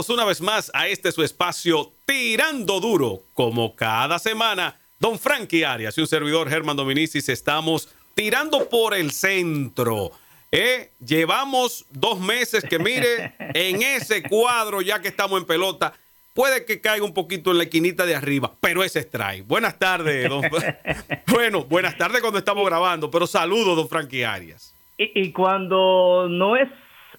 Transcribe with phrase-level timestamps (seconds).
[0.00, 3.24] Bienvenidos una vez más a este su espacio Tirando Duro.
[3.34, 9.10] Como cada semana, don Frankie Arias y un servidor Germán Dominicis estamos tirando por el
[9.10, 10.12] centro.
[10.50, 15.92] Eh, llevamos dos meses que mire, en ese cuadro ya que estamos en pelota,
[16.32, 19.46] puede que caiga un poquito en la esquinita de arriba, pero ese es strike.
[19.46, 20.40] Buenas tardes, don...
[21.26, 24.74] bueno, buenas tardes cuando estamos grabando, pero saludos, don Frankie Arias.
[24.96, 26.70] Y, y cuando no es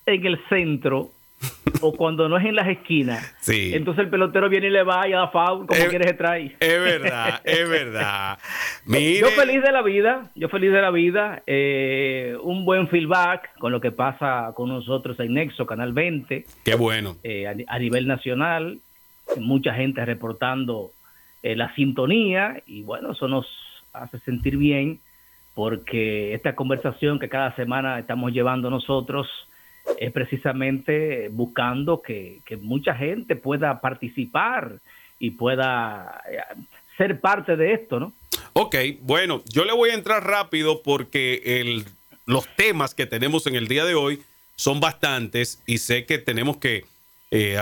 [0.07, 1.11] en el centro,
[1.81, 3.35] o cuando no es en las esquinas.
[3.41, 3.71] Sí.
[3.73, 6.55] Entonces el pelotero viene y le va y da foul como Es- quiere se trae.
[6.59, 8.37] Es verdad, es verdad.
[8.85, 11.41] Mire, Yo feliz de la vida, yo feliz de la vida.
[11.47, 16.75] eh, un buen feedback con lo que pasa con nosotros en Nexo, Canal 20, qué
[16.75, 17.17] bueno.
[17.23, 18.79] eh, a nivel nacional.
[19.39, 20.91] Mucha gente reportando
[21.41, 23.45] eh, la sintonía y bueno, eso nos
[23.93, 24.99] hace sentir bien
[25.53, 29.27] porque esta conversación que cada semana estamos llevando nosotros
[29.97, 34.79] es precisamente buscando que, que mucha gente pueda participar
[35.19, 36.37] y pueda eh,
[36.97, 38.13] ser parte de esto, ¿no?
[38.53, 41.85] Ok, bueno, yo le voy a entrar rápido porque el-
[42.25, 44.21] los temas que tenemos en el día de hoy
[44.55, 46.85] son bastantes y sé que tenemos que
[47.31, 47.57] eh,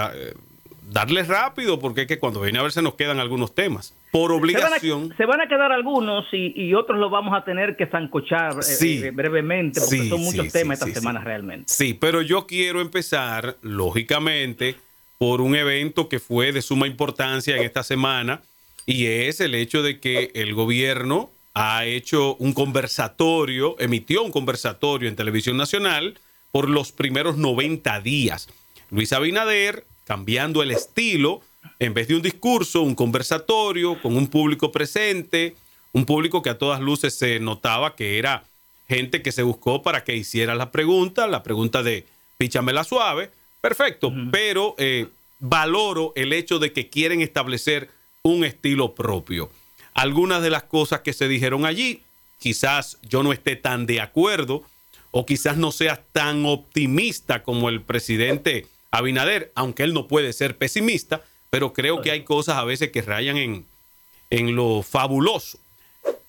[0.89, 3.93] darles rápido porque es que cuando viene a ver se nos quedan algunos temas.
[4.11, 5.13] Por Se van, a, obligación.
[5.17, 8.63] se van a quedar algunos y, y otros los vamos a tener que zancochar eh,
[8.63, 9.01] Sí.
[9.03, 11.65] eh, brevemente porque Sí, son muchos sí, temas esta semana realmente.
[11.71, 14.75] Sí, pero yo quiero empezar, lógicamente,
[15.17, 18.41] por un evento que fue de suma importancia en esta semana
[18.85, 25.09] y es el hecho de que el gobierno ha hecho un conversatorio, emitió un conversatorio
[25.09, 26.17] en televisión nacional
[26.51, 28.47] por los primeros 90 días.
[28.89, 31.41] Luis Abinader, cambiando el estilo,
[31.79, 35.55] en vez de un discurso, un conversatorio con un público presente,
[35.93, 38.43] un público que a todas luces se notaba que era
[38.87, 42.05] gente que se buscó para que hiciera la pregunta, la pregunta de
[42.37, 43.31] píchamela suave,
[43.61, 45.07] perfecto, pero eh,
[45.39, 47.89] valoro el hecho de que quieren establecer
[48.23, 49.51] un estilo propio.
[49.93, 52.01] Algunas de las cosas que se dijeron allí,
[52.39, 54.63] quizás yo no esté tan de acuerdo
[55.11, 60.57] o quizás no seas tan optimista como el presidente Abinader, aunque él no puede ser
[60.57, 63.65] pesimista, pero creo que hay cosas a veces que rayan en,
[64.29, 65.59] en lo fabuloso.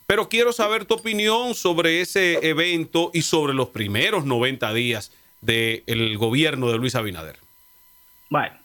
[0.07, 6.19] Pero quiero saber tu opinión sobre ese evento y sobre los primeros 90 días del
[6.19, 7.37] gobierno de Luis Abinader.
[8.29, 8.57] Bueno,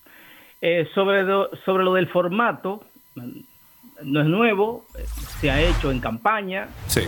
[0.62, 2.84] eh, sobre, lo, sobre lo del formato,
[4.02, 4.88] no es nuevo,
[5.40, 6.68] se ha hecho en campaña.
[6.88, 7.02] Sí.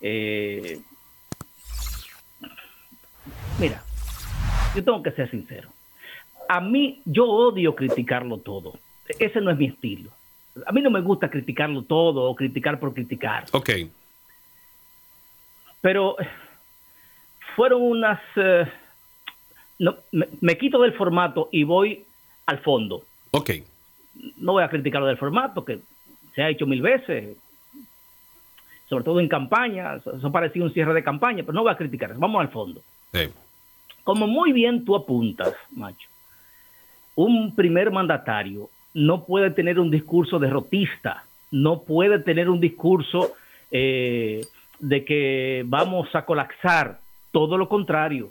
[0.00, 0.80] eh,
[3.58, 3.82] mira,
[4.74, 5.68] yo tengo que ser sincero.
[6.48, 8.78] A mí, yo odio criticarlo todo.
[9.18, 10.10] Ese no es mi estilo.
[10.66, 13.46] A mí no me gusta criticarlo todo o criticar por criticar.
[13.52, 13.70] Ok.
[15.80, 16.28] pero eh,
[17.56, 18.20] fueron unas...
[18.36, 18.66] eh,
[19.78, 22.04] no, me, me quito del formato y voy
[22.46, 23.04] al fondo.
[23.32, 23.50] Ok.
[24.36, 25.80] No voy a criticar lo del formato, que
[26.34, 27.36] se ha hecho mil veces,
[28.88, 31.76] sobre todo en campaña, eso eso parecía un cierre de campaña, pero no voy a
[31.76, 32.20] criticar, eso.
[32.20, 32.82] vamos al fondo.
[33.12, 33.30] Sí.
[34.04, 36.08] Como muy bien tú apuntas, macho,
[37.14, 43.32] un primer mandatario no puede tener un discurso derrotista, no puede tener un discurso
[43.70, 44.40] eh,
[44.80, 46.98] de que vamos a colapsar,
[47.30, 48.30] todo lo contrario.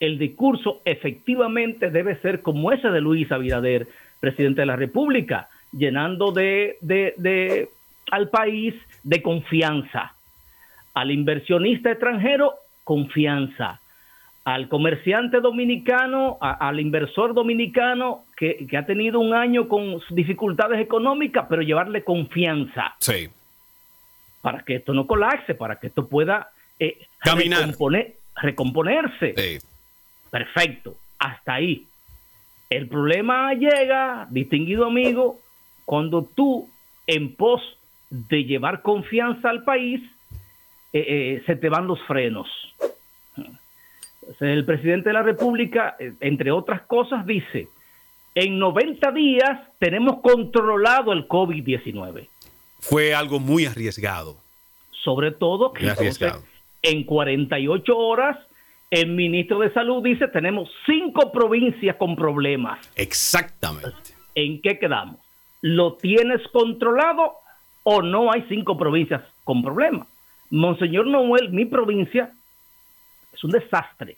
[0.00, 3.86] El discurso efectivamente debe ser como ese de Luis Abinader,
[4.20, 7.68] presidente de la República, llenando de, de- de-
[8.10, 10.14] al país de confianza,
[10.92, 12.52] al inversionista extranjero,
[12.84, 13.80] confianza,
[14.44, 20.80] al comerciante dominicano, a- al inversor dominicano que, que ha tenido un año con dificultades
[20.80, 23.28] económicas, pero llevarle confianza Sí.
[24.42, 27.68] para que esto no colapse, para que esto pueda eh, Caminar.
[27.70, 29.34] recompone- recomponerse.
[29.36, 29.66] Sí.
[30.30, 31.86] Perfecto, hasta ahí.
[32.68, 35.38] El problema llega, distinguido amigo,
[35.84, 36.68] cuando tú,
[37.06, 37.62] en pos
[38.10, 40.00] de llevar confianza al país,
[40.92, 41.04] eh,
[41.38, 42.48] eh, se te van los frenos.
[44.40, 47.68] El presidente de la República, eh, entre otras cosas, dice,
[48.34, 52.28] en 90 días tenemos controlado el COVID-19.
[52.80, 54.36] Fue algo muy arriesgado.
[54.90, 56.32] Sobre todo que entonces,
[56.82, 58.38] en 48 horas
[58.90, 62.78] el ministro de Salud dice tenemos cinco provincias con problemas.
[62.94, 64.14] Exactamente.
[64.34, 65.16] ¿En qué quedamos?
[65.62, 67.34] ¿Lo tienes controlado
[67.82, 70.06] o no hay cinco provincias con problemas?
[70.50, 72.32] Monseñor Noel, mi provincia
[73.44, 74.16] un desastre.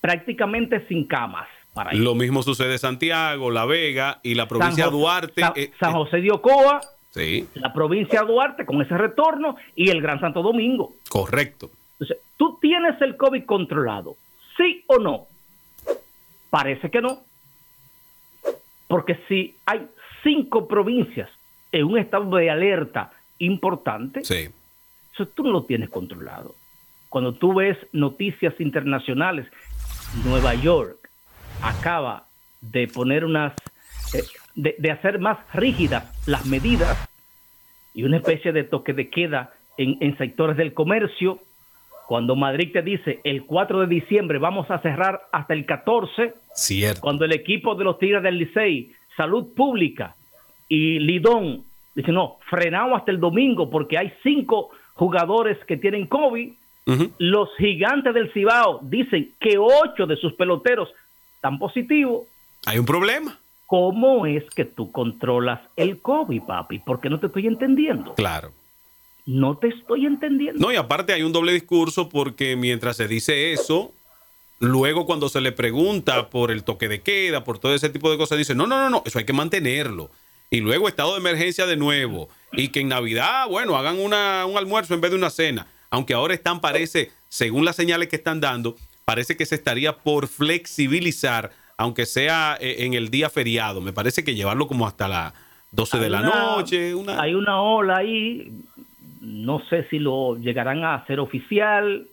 [0.00, 1.92] Prácticamente sin camas para.
[1.94, 5.40] Lo mismo sucede en Santiago, La Vega y la provincia San Duarte.
[5.40, 9.56] San, eh, San eh, José de Ocoa, sí, la provincia de Duarte con ese retorno
[9.76, 10.94] y el Gran Santo Domingo.
[11.08, 11.70] correcto.
[12.00, 14.16] Entonces, ¿tú tienes el COVID controlado?
[14.56, 15.28] ¿Sí o no?
[16.50, 17.20] Parece que no.
[18.88, 19.86] Porque si hay
[20.22, 21.30] cinco provincias
[21.70, 24.48] en un estado de alerta importante, Sí.
[25.14, 26.54] eso tú no lo tienes controlado.
[27.12, 29.46] Cuando tú ves noticias internacionales,
[30.24, 31.10] Nueva York
[31.62, 32.24] acaba
[32.62, 33.52] de poner unas,
[34.14, 34.22] eh,
[34.54, 37.06] de, de hacer más rígidas las medidas
[37.92, 41.40] y una especie de toque de queda en, en sectores del comercio.
[42.08, 47.02] Cuando Madrid te dice el 4 de diciembre vamos a cerrar hasta el 14, Cierto.
[47.02, 50.16] cuando el equipo de los Tigres del Licey, Salud Pública
[50.66, 56.54] y Lidón dicen, no, frenado hasta el domingo porque hay cinco jugadores que tienen COVID,
[57.18, 60.88] Los gigantes del Cibao dicen que ocho de sus peloteros
[61.36, 62.22] están positivos.
[62.66, 63.38] Hay un problema.
[63.66, 66.80] ¿Cómo es que tú controlas el COVID, papi?
[66.80, 68.14] Porque no te estoy entendiendo.
[68.14, 68.52] Claro.
[69.24, 70.60] No te estoy entendiendo.
[70.60, 73.92] No, y aparte hay un doble discurso porque mientras se dice eso,
[74.58, 78.18] luego cuando se le pregunta por el toque de queda, por todo ese tipo de
[78.18, 80.10] cosas, dice, no, no, no, no, eso hay que mantenerlo.
[80.50, 82.28] Y luego estado de emergencia de nuevo.
[82.52, 85.66] Y que en Navidad, bueno, hagan una- un almuerzo en vez de una cena.
[85.92, 90.26] Aunque ahora están, parece, según las señales que están dando, parece que se estaría por
[90.26, 93.80] flexibilizar, aunque sea eh, en el día feriado.
[93.82, 95.34] Me parece que llevarlo como hasta las
[95.70, 96.94] 12 de la una- noche.
[96.94, 97.20] Una...
[97.20, 98.50] Hay una ola ahí,
[99.20, 102.06] no sé si lo llegarán a hacer oficial,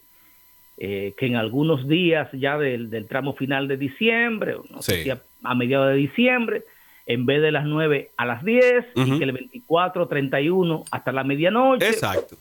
[0.78, 5.10] eh, que en algunos días ya del, del tramo final de diciembre, no sé si
[5.10, 6.64] a, a mediados de diciembre,
[7.06, 9.14] en vez de las 9 a las 10, Ujú.
[9.16, 11.88] y que el 24, 31 hasta la medianoche.
[11.88, 12.36] Exacto.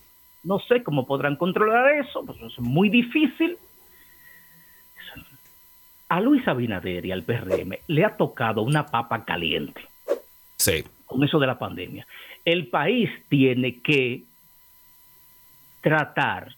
[0.48, 3.58] No sé cómo podrán controlar eso, pues es muy difícil.
[6.08, 9.82] A Luis Abinader y al PRM le ha tocado una papa caliente
[10.56, 10.84] Sí.
[11.04, 12.06] con eso de la pandemia.
[12.46, 14.22] El país tiene que
[15.82, 16.54] tratar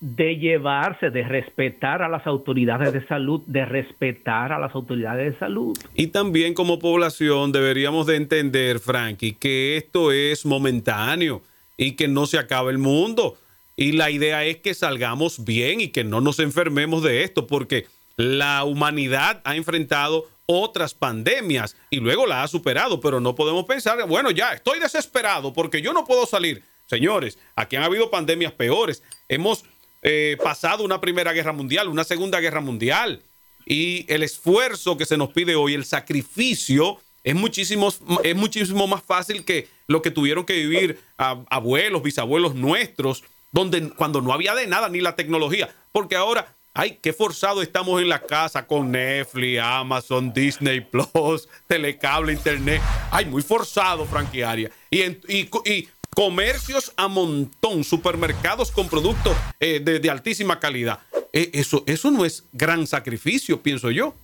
[0.00, 5.38] de llevarse, de respetar a las autoridades de salud, de respetar a las autoridades de
[5.38, 5.78] salud.
[5.94, 11.42] Y también como población deberíamos de entender, Frankie, que esto es momentáneo
[11.76, 13.38] y que no se acaba el mundo.
[13.76, 17.86] Y la idea es que salgamos bien y que no nos enfermemos de esto, porque
[18.16, 24.06] la humanidad ha enfrentado otras pandemias y luego la ha superado, pero no podemos pensar,
[24.06, 26.62] bueno, ya estoy desesperado porque yo no puedo salir.
[26.86, 29.02] Señores, aquí han habido pandemias peores.
[29.28, 29.64] Hemos
[30.02, 33.22] eh, pasado una primera guerra mundial, una segunda guerra mundial
[33.66, 37.92] y el esfuerzo que se nos pide hoy, el sacrificio, es muchísimo,
[38.24, 44.20] es muchísimo más fácil que lo que tuvieron que vivir abuelos, bisabuelos nuestros, donde cuando
[44.22, 48.20] no había de nada ni la tecnología, porque ahora, ay, qué forzado estamos en la
[48.20, 52.80] casa con Netflix, Amazon, Disney Plus, telecable, internet,
[53.10, 59.80] ay, muy forzado, franquiaria, y, en- y, y comercios a montón, supermercados con productos eh,
[59.82, 61.00] de, de altísima calidad.
[61.32, 64.14] Eh, eso, eso no es gran sacrificio, pienso yo.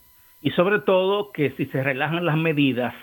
[0.42, 2.94] Y sobre todo que si se relajan las medidas,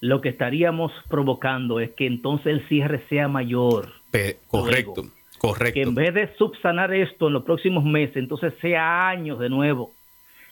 [0.00, 3.92] lo que estaríamos provocando es que entonces el cierre sea mayor.
[4.10, 5.92] Pe- correcto, Que en correcto.
[5.92, 9.92] vez de subsanar esto en los próximos meses, entonces sea años de nuevo.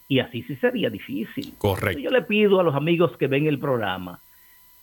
[0.06, 1.54] Y así sí sería difícil.
[1.58, 1.98] Correcto.
[2.00, 4.20] Yo le pido a los amigos que ven el programa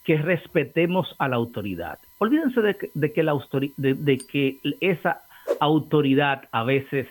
[0.04, 1.98] que respetemos a la autoridad.
[2.20, 3.34] Olvídense de que, de que, la
[3.78, 5.22] de, de que esa
[5.60, 7.08] autoridad a veces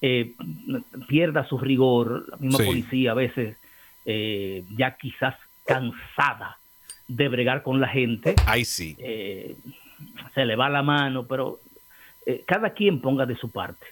[0.00, 0.32] eh,
[1.08, 2.66] pierda su rigor, la misma Sí.
[2.66, 3.58] policía a veces
[4.10, 5.34] eh, ya quizás
[5.66, 6.56] cansada
[7.08, 8.96] de bregar con la gente, Ahí sí.
[8.98, 9.54] eh,
[10.34, 11.60] se le va la mano, pero
[12.26, 13.84] eh, cada quien ponga de su parte.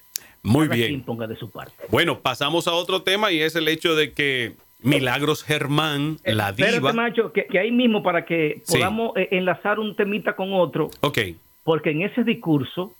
[0.42, 0.88] Muy cada bien.
[0.88, 1.85] quien ponga de su parte.
[1.90, 6.75] Bueno, pasamos a otro tema y es el hecho de que Milagros Germán, la Espérate,
[6.78, 6.92] diva.
[6.94, 11.18] macho, que, que ahí mismo para que podamos eh, enlazar un temita con otro, Ok,
[11.64, 12.94] porque en ese discurso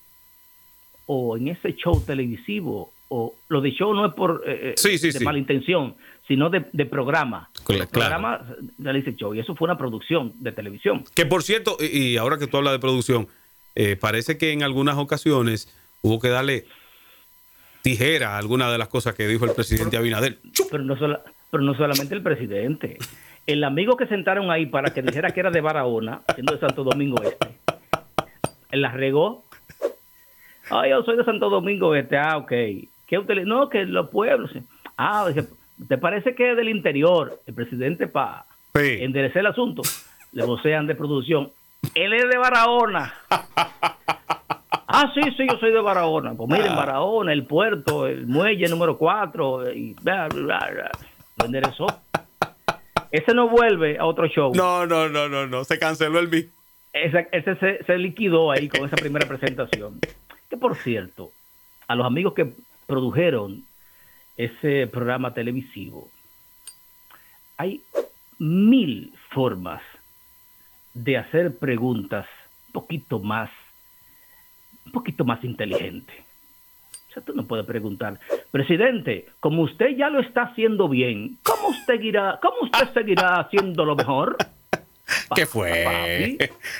[1.07, 4.99] o en ese show televisivo, o lo de show no es por eh, eh, Sí,
[4.99, 5.25] sí, de sí.
[5.25, 5.95] mala intención,
[6.29, 7.51] sino de, de programa.
[7.65, 8.45] Cla- El programa
[8.79, 11.05] le dice show y eso fue una producción de televisión.
[11.15, 13.29] que por cierto, y, ahora que tú hablas de producción,
[13.75, 15.69] eh, parece que en algunas ocasiones
[16.03, 16.65] hubo que darle
[17.83, 20.39] tijera a alguna de las cosas que dijo el presidente Abinader.
[20.53, 20.69] ¡Chup!
[20.71, 22.99] Pero no, sola- pero no solamente el presidente.
[23.47, 26.83] El amigo que sentaron ahí para que dijera que era de Barahona, siendo de Santo
[26.83, 27.47] Domingo Este,
[28.73, 29.45] él la regó.
[30.71, 32.17] Ah, yo soy de Santo Domingo Este.
[32.19, 32.49] Ah, ok.
[33.07, 34.51] ¿Qué usted le- No, que los pueblos.
[34.97, 35.49] Ah, dice,
[35.89, 37.41] ¿te parece que es del interior?
[37.47, 38.99] El presidente para Sí.
[39.01, 39.83] enderecer el asunto.
[40.33, 41.51] Le vocean de producción.
[41.95, 43.15] Él es de Barahona.
[44.89, 46.35] Ah, sí, sí, yo soy de Barahona.
[46.35, 50.91] Pues miren, Barahona, el puerto, el muelle número 4, y bla, bla, bla, bla.
[51.39, 51.87] Lo enderezó.
[53.11, 54.53] Ese no vuelve a otro show.
[54.55, 55.65] No, no, no, no, no.
[55.65, 56.47] Se canceló el beat.
[56.93, 59.99] Ese, ese se, se liquidó ahí con esa primera presentación.
[60.49, 61.31] Que por cierto,
[61.89, 62.53] a los amigos que
[62.87, 63.65] produjeron
[64.37, 66.11] ese programa televisivo,
[67.57, 67.83] hay
[68.39, 69.83] mil formas
[70.95, 72.27] de hacer preguntas
[72.69, 73.51] un poquito más,
[74.85, 76.13] un poquito más inteligente.
[77.11, 81.69] O sea, tú no puedes preguntar, presidente, como usted ya lo está haciendo bien, ¿cómo
[81.69, 84.37] usted seguirá, cómo usted seguirá haciendo lo mejor?
[85.35, 86.37] ¿Qué fue?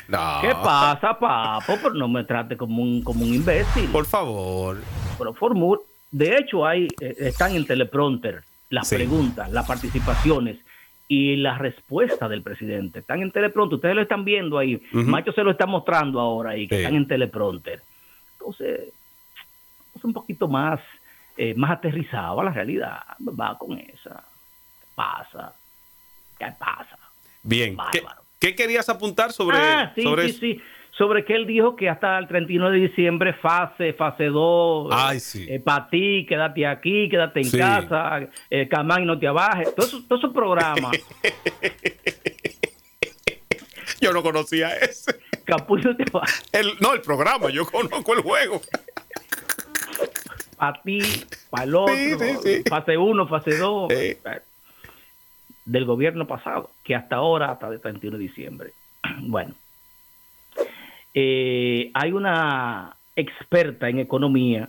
[0.09, 0.41] No.
[0.43, 1.75] ¿Qué pasa, papo?
[1.81, 3.89] Pero no me trate como un, como un imbécil.
[3.91, 4.79] Por favor.
[5.17, 5.81] Pero formul
[6.17, 10.57] de hecho, hay, eh, están en teleprompter las preguntas, las participaciones
[11.09, 13.01] y la respuesta del presidente.
[13.01, 14.81] Están en teleprompter, ustedes lo están viendo ahí.
[14.93, 17.83] Macho se lo está mostrando ahora y que están en teleprompter.
[18.39, 18.95] Entonces,
[19.95, 20.81] es un poquito más,
[21.37, 23.01] eh, más aterrizado a la realidad.
[23.39, 24.25] Va con esa.
[24.81, 25.55] ¿Qué pasa?
[26.39, 26.99] ¿Qué pasa?
[27.43, 27.77] Bien.
[28.41, 30.63] ¿Qué, querías apuntar sobre, ah, sí, sí, Sí
[30.97, 34.91] sobre que él dijo que hasta el 31 de diciembre fase, fase 2,
[35.35, 40.09] eh, para ti, quédate aquí, quédate en casa, eh, Camán no te abajes, todos esos
[40.09, 40.93] todo programas.
[44.01, 45.21] yo no conocía ese.
[45.45, 46.23] Capullo te va.
[46.51, 48.63] El, no, el programa, yo conozco el juego.
[50.57, 51.01] Para ti,
[51.51, 51.95] para el otro,
[52.71, 53.93] fase 1, fase 2,
[55.67, 58.73] del gobierno pasado, que hasta ahora, hasta el 31 de diciembre.
[59.21, 59.55] Bueno.
[61.19, 64.69] Eh, hay una experta en economía,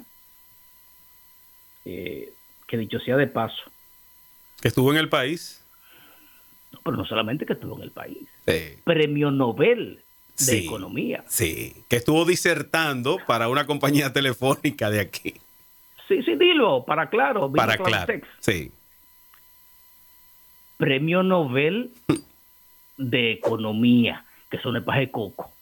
[1.84, 2.32] eh,
[2.66, 3.64] que dicho sea de paso.
[4.62, 5.62] Que estuvo en el país.
[6.72, 8.30] No, pero no solamente que estuvo en el país.
[8.86, 10.02] Premio Nobel
[10.40, 11.26] de Economía.
[11.28, 15.34] Sí, que estuvo disertando para una compañía telefónica de aquí.
[16.08, 17.52] Sí, sí, dilo, para claro.
[17.52, 18.72] Para claro, sí.
[20.78, 21.92] Premio Nobel
[22.96, 25.57] de Economía, que son el paje coco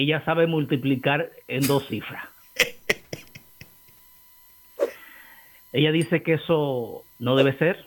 [0.00, 2.24] ella sabe multiplicar en dos cifras.
[5.72, 7.86] ella dice que eso no debe ser.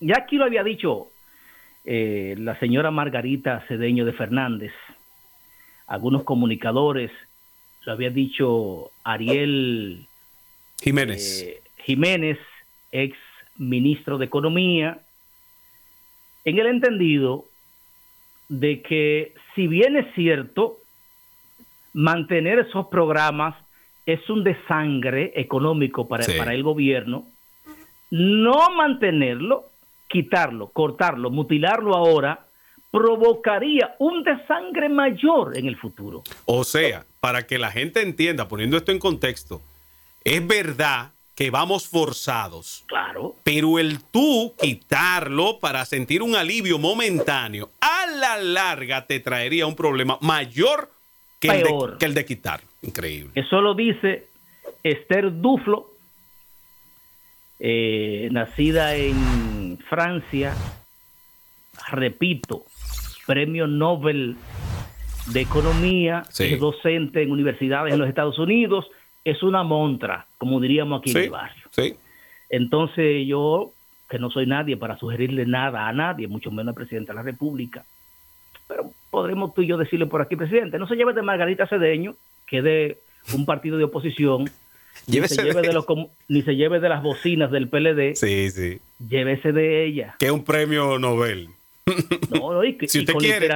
[0.00, 1.08] Ya aquí lo había dicho
[1.84, 4.72] eh, la señora Margarita Cedeño de Fernández,
[5.86, 7.10] algunos comunicadores,
[7.84, 10.06] lo había dicho Ariel
[10.82, 12.38] Jiménez, eh, Jiménez,
[12.92, 13.16] ex
[13.56, 15.00] ministro de Economía,
[16.44, 17.46] en el entendido
[18.48, 20.77] de que si bien es cierto
[21.92, 23.54] mantener esos programas
[24.06, 27.26] es un desangre económico para, para el gobierno.
[28.10, 29.70] No mantenerlo,
[30.08, 32.46] quitarlo, cortarlo, mutilarlo ahora,
[32.90, 36.22] provocaría un desangre mayor en el futuro.
[36.46, 39.60] O sea, para que la gente entienda, poniendo esto en contexto,
[40.24, 42.84] es verdad que vamos forzados.
[42.88, 43.36] Claro.
[43.44, 49.76] Pero el tú quitarlo para sentir un alivio momentáneo, a la larga te traería un
[49.76, 50.90] problema mayor
[51.38, 52.60] que, El, de, que el de quitar.
[52.82, 53.32] Increíble.
[53.34, 54.28] Eso lo dice
[54.82, 55.90] Esther Duflo,
[57.58, 60.54] eh, nacida en Francia,
[61.90, 62.64] repito,
[63.26, 64.36] premio Nobel
[65.32, 68.86] de Economía, es docente en universidades en los Estados Unidos,
[69.24, 71.64] es una montra, como diríamos aquí en el barrio.
[72.48, 73.72] Entonces yo,
[74.08, 77.22] que no soy nadie para sugerirle nada a nadie, mucho menos al presidente de la
[77.22, 77.84] República,
[78.68, 82.14] pero podremos tú y yo decirle por aquí, presidente, no se lleve de Margarita Cedeño,
[82.46, 82.98] que es de
[83.34, 84.50] un partido de oposición,
[85.06, 85.86] ni se, lleve de los,
[86.28, 88.14] ni se lleve de las bocinas del PLD.
[88.14, 88.78] Sí, sí.
[88.98, 90.16] Llévese de ella.
[90.18, 91.48] Que es un premio Nobel.
[92.30, 93.48] No, y, si usted con, quiere.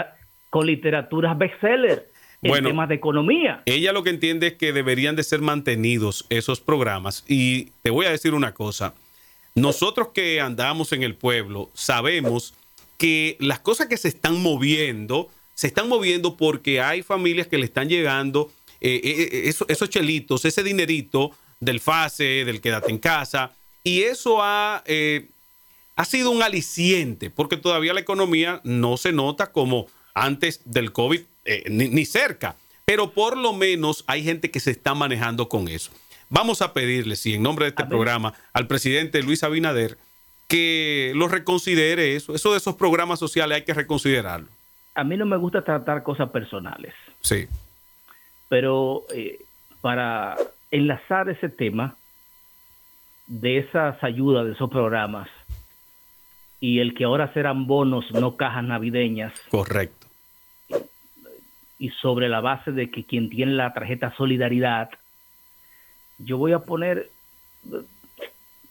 [0.48, 2.08] con literaturas bestseller
[2.40, 3.62] en temas de economía.
[3.66, 7.24] Ella lo que entiende es que deberían de ser mantenidos esos programas.
[7.28, 8.94] Y te voy a decir una cosa.
[9.54, 12.54] Nosotros que andamos en el pueblo sabemos
[13.02, 17.64] que las cosas que se están moviendo, se están moviendo porque hay familias que le
[17.64, 23.56] están llegando eh, eh, eh, esos, chelitos, ese dinerito del FASE, del quédate en casa,
[23.82, 24.84] y eso ha,
[25.96, 31.22] ha sido un aliciente, porque todavía la economía no se nota como antes del COVID,
[31.70, 32.54] ni, cerca,
[32.84, 35.90] pero por lo menos hay gente que se está manejando con eso.
[36.28, 39.98] Vamos a pedirle, sí, en nombre de este programa, al presidente Luis Abinader,
[40.52, 42.34] que lo reconsidere eso.
[42.34, 44.48] Eso de esos programas sociales hay que reconsiderarlo.
[44.94, 46.92] A mí no me gusta tratar cosas personales.
[47.22, 47.46] Sí.
[48.50, 49.40] Pero eh,
[49.80, 50.36] para
[50.70, 51.96] enlazar ese tema
[53.26, 55.30] de esas ayudas, de esos programas,
[56.60, 59.32] y el que ahora serán bonos, no cajas navideñas.
[59.48, 60.06] Correcto.
[61.78, 64.90] Y sobre la base de que quien tiene la tarjeta Solidaridad,
[66.18, 67.10] yo voy a poner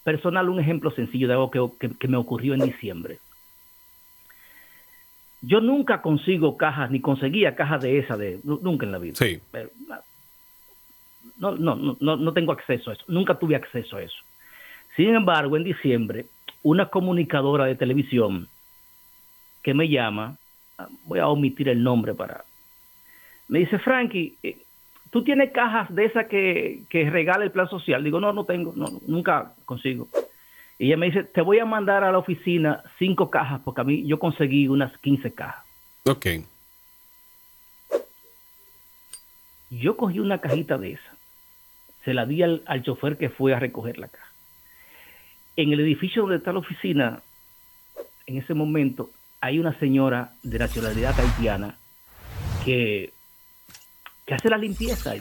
[0.03, 3.19] personal un ejemplo sencillo de algo que, me ocurrió en diciembre.
[5.41, 9.15] Yo nunca consigo cajas, ni conseguía cajas de esa, de, nunca en la vida.
[9.15, 9.39] Sí.
[11.37, 14.17] no, no, no, no tengo acceso a eso, nunca tuve acceso a eso.
[14.95, 16.25] Sin embargo, en diciembre,
[16.63, 18.47] una comunicadora de televisión
[19.63, 20.37] que me llama,
[20.77, 22.43] ah, voy a omitir el nombre para...
[23.47, 24.57] Me dice, Frankie, eh,
[25.11, 28.03] ¿tú tienes cajas de esas que, que regala el plan social?
[28.03, 30.07] Digo, no, no tengo, no, nunca consigo.
[30.79, 33.83] Y ella me dice, te voy a mandar a la oficina cinco cajas, porque a
[33.83, 35.63] mí yo conseguí unas 15 cajas.
[36.05, 36.25] Ok.
[39.69, 41.15] Yo cogí una cajita de esa,
[42.03, 44.27] se la di al, al chofer que fue a recoger la caja.
[45.55, 47.21] En el edificio donde está la oficina,
[48.25, 51.77] en ese momento, hay una señora de nacionalidad haitiana
[52.65, 53.13] que,
[54.31, 55.13] que hace la limpieza.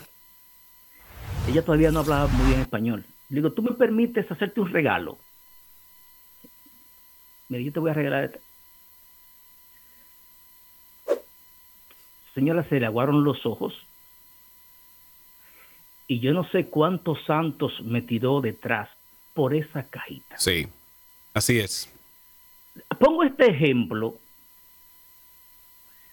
[1.49, 3.05] Ella todavía no hablaba muy bien español.
[3.29, 5.19] Le digo, ¿tú me permites hacerte un regalo?
[7.49, 8.39] Mira, yo te voy a regalar esta.
[12.37, 13.75] Señora, se le aguaron los ojos.
[16.07, 18.89] Y yo no sé cuántos santos me tiró detrás
[19.35, 20.39] por esa cajita.
[20.39, 20.69] Sí,
[21.35, 21.93] así es.
[23.01, 24.15] Pongo este ejemplo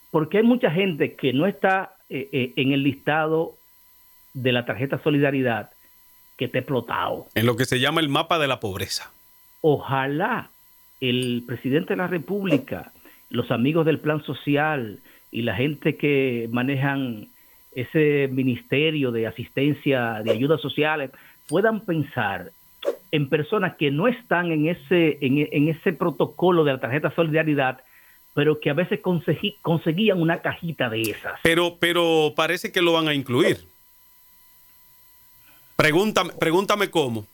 [0.09, 3.57] porque hay mucha gente que no está eh, eh, en el listado
[4.33, 5.71] de la tarjeta Solidaridad
[6.37, 7.27] que te ha explotado.
[7.35, 9.11] En lo que se llama el mapa de la pobreza.
[9.61, 10.51] Ojalá
[11.01, 12.91] el presidente de la República,
[13.29, 14.99] los amigos del Plan Social
[15.31, 17.29] y la gente que manejan
[17.73, 21.11] ese ministerio de asistencia, de ayudas sociales,
[21.47, 22.51] puedan pensar
[23.11, 27.81] en personas que no están en ese, en, en ese protocolo de la tarjeta Solidaridad,
[28.37, 31.39] pero que a veces conseguí, conseguían una cajita de esas.
[31.41, 33.67] Pero, pero parece que lo van a incluir.
[35.75, 37.25] Pregúntame, pregúntame cómo.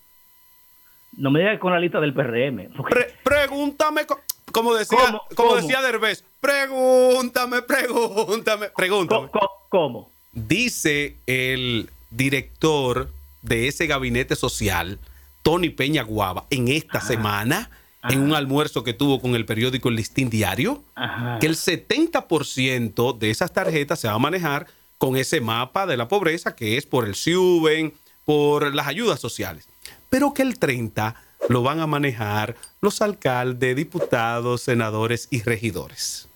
[1.18, 2.70] No me digas con la lista del PRM.
[2.78, 4.22] porque- Pre- pregúntame, co-
[4.54, 5.22] como decía, ¿Cómo?
[5.36, 5.62] como ¿Cómo?
[5.62, 9.28] decía Derbez, pregúntame, pregúntame, pregúntame.
[9.68, 10.10] ¿Cómo?
[10.32, 13.10] Dice el director
[13.42, 15.00] de ese gabinete social,
[15.42, 17.70] Tony Peña Guava, en esta semana,
[18.10, 21.40] en un almuerzo que tuvo con el periódico El Listín Diario, Ajá.
[21.40, 26.08] que el 70% de esas tarjetas se va a manejar con ese mapa de la
[26.08, 27.94] pobreza que es por el SIUBEN,
[28.26, 29.68] por las ayudas sociales,
[30.10, 31.16] pero que el 30
[31.50, 36.30] lo van a manejar los alcaldes, diputados, senadores y regidores.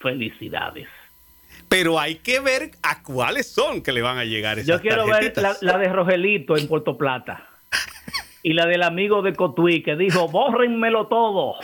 [0.00, 0.88] Felicidades.
[1.68, 5.06] Pero hay que ver a cuáles son que le van a llegar esas Yo quiero
[5.06, 7.48] ver la, la de Rogelito en Puerto Plata.
[8.42, 11.56] Y la del amigo de Cotuí que dijo, bórrenmelo todo.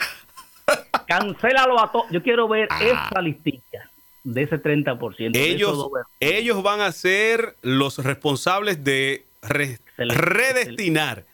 [1.07, 2.03] Cancélalo a todo.
[2.11, 3.07] Yo quiero ver Ah.
[3.11, 3.89] esa listilla
[4.23, 5.31] de ese 30%.
[5.31, 5.87] de esos ellos,
[6.19, 11.25] ellos van a ser los responsables de re- Excelente, redestinar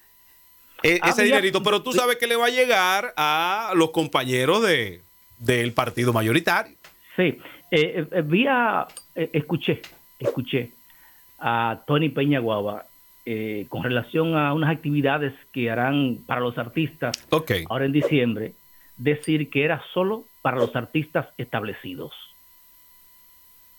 [0.83, 4.61] e- Ah, ese dinerito, pero tú sabes que le va a llegar a los compañeros
[4.61, 5.01] de,
[5.39, 6.75] del partido mayoritario.
[7.15, 7.37] Sí,
[7.71, 9.81] eh, eh, vi a- eh, escuché,
[10.19, 10.71] escuché
[11.39, 12.85] a Tony Peña Guava
[13.25, 17.51] eh, con relación a unas actividades que harán para los artistas Ok.
[17.69, 18.53] ahora en diciembre,
[18.97, 22.13] decir que era solo para los artistas establecidos.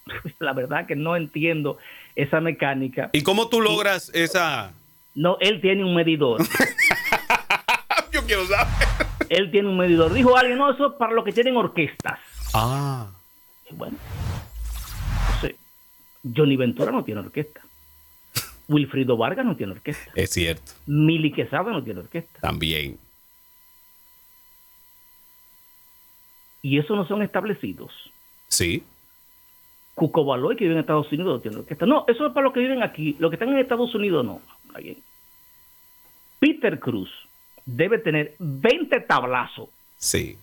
[0.39, 1.79] La verdad que no entiendo
[2.15, 3.11] esa mecánica.
[3.13, 4.73] ¿Y cómo tú logras esa...?
[5.15, 6.43] No, él tiene un medidor.
[8.13, 8.67] Yo quiero saber.
[9.31, 10.13] él tiene un medidor.
[10.13, 12.19] Dijo alguien, no, eso es para los que tienen orquestas.
[12.53, 13.11] Ah.
[13.71, 15.57] Y bueno, no sé.
[16.37, 17.63] Johnny Ventura no tiene orquesta.
[18.69, 20.11] Wilfrido Vargas no tiene orquesta.
[20.15, 22.41] Es cierto, Mili Quesada no tiene orquesta.
[22.41, 22.99] también.
[26.63, 27.93] Y eso no son establecidos.
[28.49, 28.83] Sí.
[29.95, 31.87] Cuco Baloy, que vive en Estados Unidos, no tiene orquesta.
[31.87, 33.17] No, eso es para los que viven aquí.
[33.19, 34.41] Los que están en Estados Unidos, no.
[36.39, 37.11] Peter Cruz
[37.65, 39.69] debe tener 20 tablazos.
[39.97, 40.37] Sí.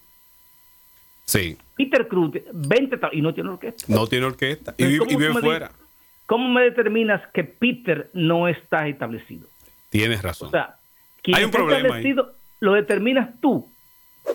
[1.26, 1.58] Sí.
[1.76, 3.18] Peter Cruz, 20 tablazos.
[3.18, 3.86] Y no tiene orquesta.
[3.94, 4.74] No tiene orquesta.
[4.78, 5.68] Y, vive- ¿cómo y vive tú me fuera.
[5.68, 5.83] dices-
[6.26, 9.48] ¿Cómo me determinas que Peter no está establecido?
[9.90, 10.48] Tienes razón.
[10.48, 10.78] O sea,
[11.22, 12.02] quien Hay un está problema ahí.
[12.08, 13.70] establecido lo determinas tú,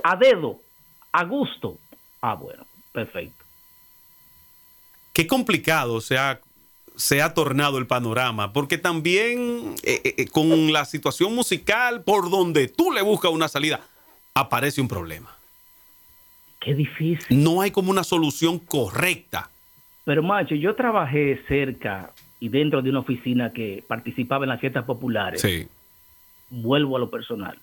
[0.03, 0.61] a dedo,
[1.13, 1.79] a gusto.
[2.21, 3.45] Ah, bueno, perfecto.
[5.15, 6.41] Qué complicado se ha,
[6.95, 12.31] se ha tornado el panorama, porque también eh, eh, eh, con la situación musical, por
[12.31, 13.81] donde tú le buscas una salida,
[14.35, 15.35] aparece un problema.
[16.61, 17.43] Qué difícil.
[17.43, 19.51] No hay como una solución correcta.
[20.09, 24.87] Pero, macho, yo trabajé cerca y dentro de una oficina que participaba en las fiestas
[24.87, 25.43] populares.
[25.43, 25.69] Sí.
[26.49, 27.59] Vuelvo a lo personal.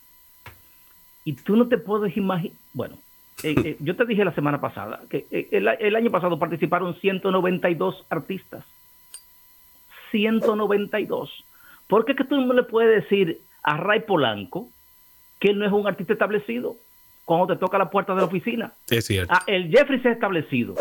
[1.24, 2.56] Y tú no te puedes imaginar.
[2.72, 3.00] Bueno,
[3.42, 6.94] eh, eh, yo te dije la semana pasada que eh, el, el año pasado participaron
[7.02, 8.64] 192 artistas.
[10.12, 11.46] 192.
[11.88, 14.70] ¿Por qué que tú no le puedes decir a Ray Polanco
[15.40, 16.76] que él no es un artista establecido
[17.26, 18.74] cuando te toca la puerta de la oficina?
[18.88, 19.34] Es cierto.
[19.36, 20.76] Ah, el Jeffrey se ha establecido.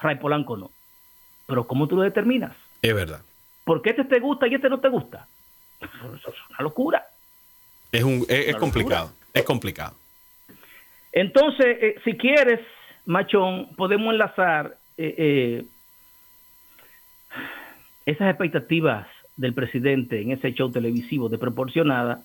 [0.00, 0.70] Ray Polanco no.
[1.46, 2.56] Pero ¿cómo tú lo determinas?
[2.82, 3.22] Es verdad.
[3.64, 5.26] ¿Por qué este te gusta y este no te gusta?
[5.80, 7.06] Eso es una locura.
[7.92, 9.12] Es, un, es, complicado.
[9.32, 9.94] Es complicado.
[11.12, 12.60] Entonces, eh, si quieres,
[13.06, 15.64] Machón, podemos enlazar eh, eh,
[18.04, 19.06] esas expectativas
[19.36, 22.22] del presidente en ese show televisivo de proporcionada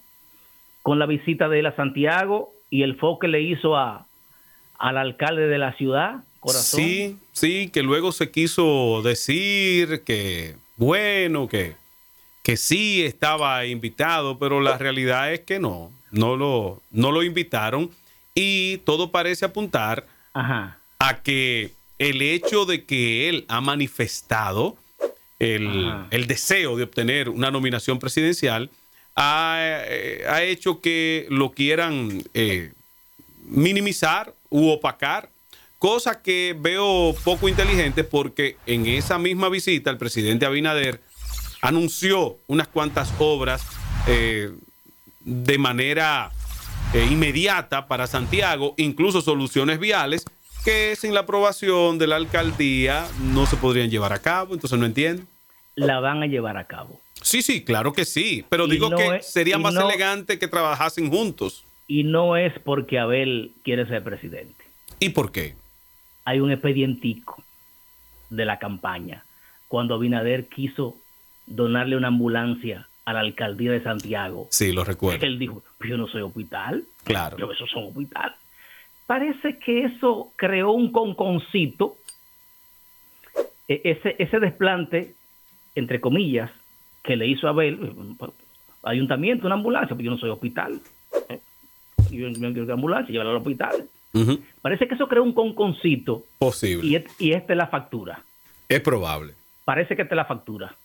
[0.81, 4.07] con la visita de él a Santiago y el foco que le hizo a,
[4.79, 6.81] al alcalde de la ciudad, Corazón.
[6.81, 11.75] Sí, sí, que luego se quiso decir que, bueno, que,
[12.43, 17.91] que sí estaba invitado, pero la realidad es que no, no lo, no lo invitaron.
[18.33, 24.77] Y todo parece apuntar a que el hecho de que él ha manifestado
[25.37, 28.69] el, el, deseo de obtener una nominación presidencial
[29.15, 32.73] ha, eh, ha hecho que lo quieran eh,
[33.45, 35.29] minimizar u opacar,
[35.81, 41.01] cosa que veo poco inteligente porque en esa misma visita el presidente Abinader
[41.63, 43.65] anunció unas cuantas obras
[44.07, 44.51] eh,
[45.21, 46.29] de manera
[46.93, 50.23] eh, inmediata para Santiago, incluso soluciones viales
[50.63, 54.85] que sin la aprobación de la alcaldía no se podrían llevar a cabo, entonces no
[54.85, 55.23] entiendo.
[55.73, 57.01] La van a llevar a cabo.
[57.23, 62.03] Sí, sí, claro que sí, pero digo que sería más elegante que trabajasen juntos y
[62.03, 64.63] no es porque Abel quiere ser presidente.
[64.99, 65.55] ¿Y por qué?
[66.25, 67.43] Hay un expedientico
[68.29, 69.23] de la campaña
[69.67, 70.97] cuando Abinader quiso
[71.45, 74.47] donarle una ambulancia a la alcaldía de Santiago.
[74.51, 75.25] Sí, lo recuerdo.
[75.25, 76.83] Él dijo, yo no soy hospital.
[77.03, 77.37] Claro.
[77.37, 78.35] Yo eso son hospital.
[79.07, 81.97] Parece que eso creó un conconcito,
[83.67, 85.15] e, ese, ese desplante,
[85.75, 86.51] entre comillas,
[87.03, 87.93] que le hizo Abel,
[88.83, 90.81] ayuntamiento, una ambulancia, pero yo no soy hospital
[92.11, 93.87] y una ambulancia, llevarlo al hospital.
[94.61, 96.25] Parece que eso creó un conconcito.
[96.37, 97.05] Posible.
[97.19, 98.23] Y, esta es la factura.
[98.67, 99.33] Es probable.
[99.65, 100.75] Parece que esta es la factura.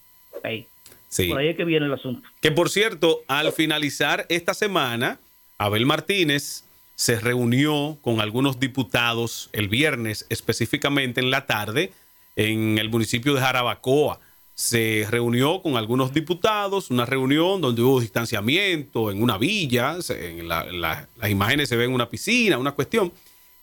[1.09, 1.29] Sí.
[1.29, 2.29] Por ahí es que viene el asunto.
[2.41, 5.19] Que por cierto, al finalizar esta semana,
[5.59, 11.93] Abel Martínez se reunió con algunos diputados el viernes, específicamente en la tarde,
[12.37, 14.21] en el municipio de Jarabacoa
[14.57, 21.07] se reunió con algunos diputados, una reunión donde hubo distanciamiento en una villa, en las
[21.29, 23.12] imágenes se ven una piscina, una cuestión,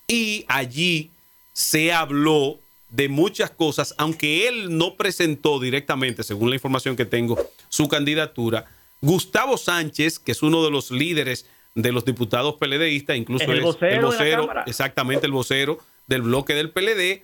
[0.08, 1.10] y allí
[1.52, 2.60] se habló
[2.92, 8.66] de muchas cosas, aunque él no presentó directamente, según la información que tengo, su candidatura.
[9.02, 13.96] Gustavo Sánchez, que es uno de los líderes de los diputados PLDistas, incluso el vocero,
[13.96, 17.24] el vocero exactamente el vocero del bloque del PLD,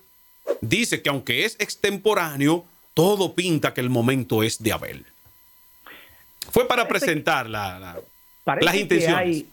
[0.62, 2.66] dice que aunque es extemporáneo,
[3.00, 5.06] todo pinta que el momento es de Abel.
[6.52, 7.98] Fue para presentar la,
[8.46, 9.46] las intenciones.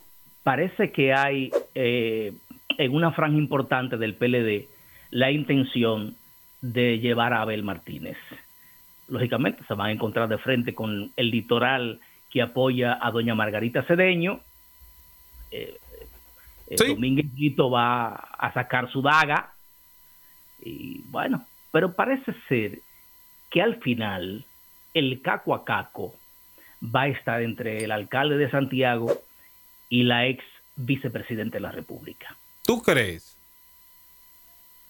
[0.43, 2.33] parece que hay eh,
[2.77, 4.67] en una franja importante del PLD
[5.11, 6.17] la intención
[6.61, 8.17] de llevar a Abel Martínez.
[9.07, 13.85] Lógicamente se van a encontrar de frente con el litoral que apoya a doña Margarita
[13.85, 14.41] Cedeño.
[15.53, 15.79] Eh,
[16.67, 17.27] eh Domínguez
[17.73, 19.53] va a sacar su daga.
[20.61, 22.81] Y bueno, pero parece ser
[23.57, 24.45] que al final
[24.93, 26.15] el caco a caco
[26.85, 29.19] va a estar entre el alcalde de Santiago
[29.89, 30.45] y la ex
[30.77, 32.37] vicepresidente de la República.
[32.67, 33.35] ¿Tú crees?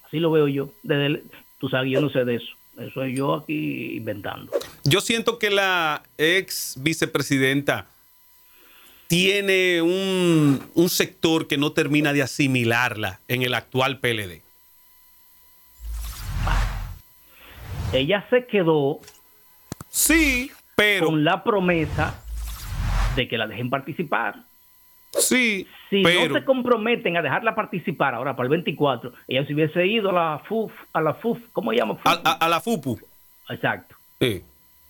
[0.04, 0.72] Así lo veo yo.
[0.82, 1.22] Desde
[1.60, 2.56] tú sabes, yo no sé de eso.
[2.76, 4.50] Eso es yo aquí inventando.
[4.82, 7.86] Yo siento que la ex vicepresidenta
[9.06, 14.45] tiene un, un sector que no termina de asimilarla en el actual PLD.
[17.92, 19.00] Ella se quedó
[19.88, 22.22] sí, pero con la promesa
[23.14, 24.44] de que la dejen participar.
[25.18, 29.86] Sí, si no se comprometen a dejarla participar ahora para el 24, ella se hubiese
[29.86, 31.98] ido a la FUF, a la FUF, ¿cómo se llama?
[32.04, 33.00] A, la FUPU.
[33.48, 33.96] Exacto.
[34.20, 34.42] Sí.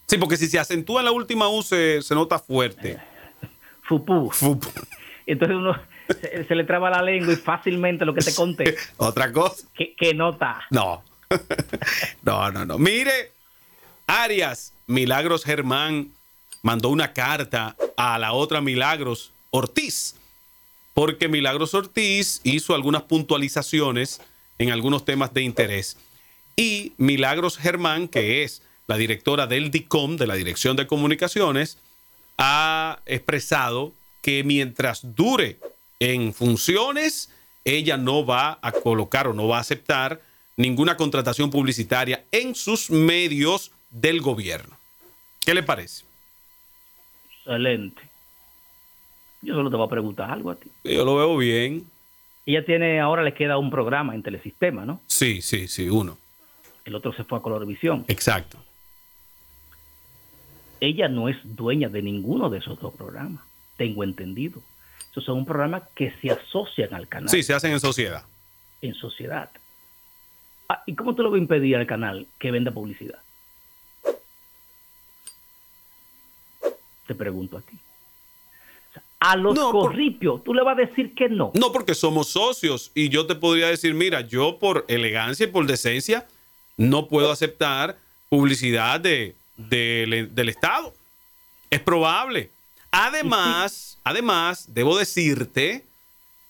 [0.07, 2.99] sí, porque si se acentúa en la última U se, nota fuerte.
[3.83, 4.31] FUPU.
[4.33, 4.69] FUPU.
[5.27, 5.77] Entonces uno
[6.49, 8.77] se, le traba la lengua y fácilmente lo que te conté.
[8.97, 9.69] Otra cosa.
[9.75, 10.61] Que, que nota.
[10.71, 11.03] No.
[12.23, 12.79] No, no, no.
[12.79, 13.33] Mire,
[14.07, 16.13] Arias, Milagros Germán
[16.63, 20.17] mandó una carta a la otra Milagros Ortiz,
[20.95, 24.21] porque Milagros Ortiz hizo algunas puntualizaciones
[24.59, 25.97] en algunos temas de interés.
[26.57, 31.79] Y Milagros Germán, que es la directora del DICOM, de la Dirección de Comunicaciones,
[32.39, 35.59] ha expresado que mientras dure
[36.01, 37.31] en funciones,
[37.65, 40.21] ella no va a colocar o no va a aceptar
[40.57, 44.77] ninguna contratación publicitaria en sus medios del gobierno.
[45.45, 46.05] ¿Qué le parece?
[47.39, 48.03] Excelente.
[49.43, 50.71] Yo solo te voy a preguntar algo a ti.
[50.85, 51.87] Yo lo veo bien.
[52.47, 55.01] Ella tiene, ahora le queda un programa en Telesistema, ¿no?
[55.07, 56.19] Sí, sí, sí, uno.
[56.85, 58.05] El otro se fue a Colorvisión.
[58.09, 58.59] Exacto.
[60.81, 63.43] Ella no es dueña de ninguno de esos dos programas,
[63.77, 64.63] tengo entendido.
[65.01, 67.29] Estos son un programa que se asocian al canal.
[67.29, 68.25] Sí, se hacen en sociedad.
[68.83, 69.51] En sociedad.
[70.69, 73.19] Ah, ¿Y cómo tú lo vas a impedir al canal que venda publicidad?
[77.07, 77.79] Te pregunto a ti.
[79.21, 81.53] a los corripios, tú le vas a decir que no.
[81.55, 85.67] No, porque somos socios y yo te podría decir, mira, yo por elegancia y por
[85.67, 86.27] decencia
[86.77, 87.97] no puedo aceptar
[88.29, 90.93] publicidad de, del Estado.
[91.71, 92.51] Es probable.
[92.91, 95.85] Además, además, debo decirte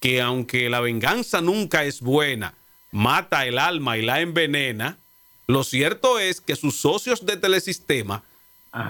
[0.01, 2.55] que aunque la venganza nunca es buena,
[2.91, 4.99] mata el alma y la envenena,
[5.47, 8.23] lo cierto es que sus socios de telesistema,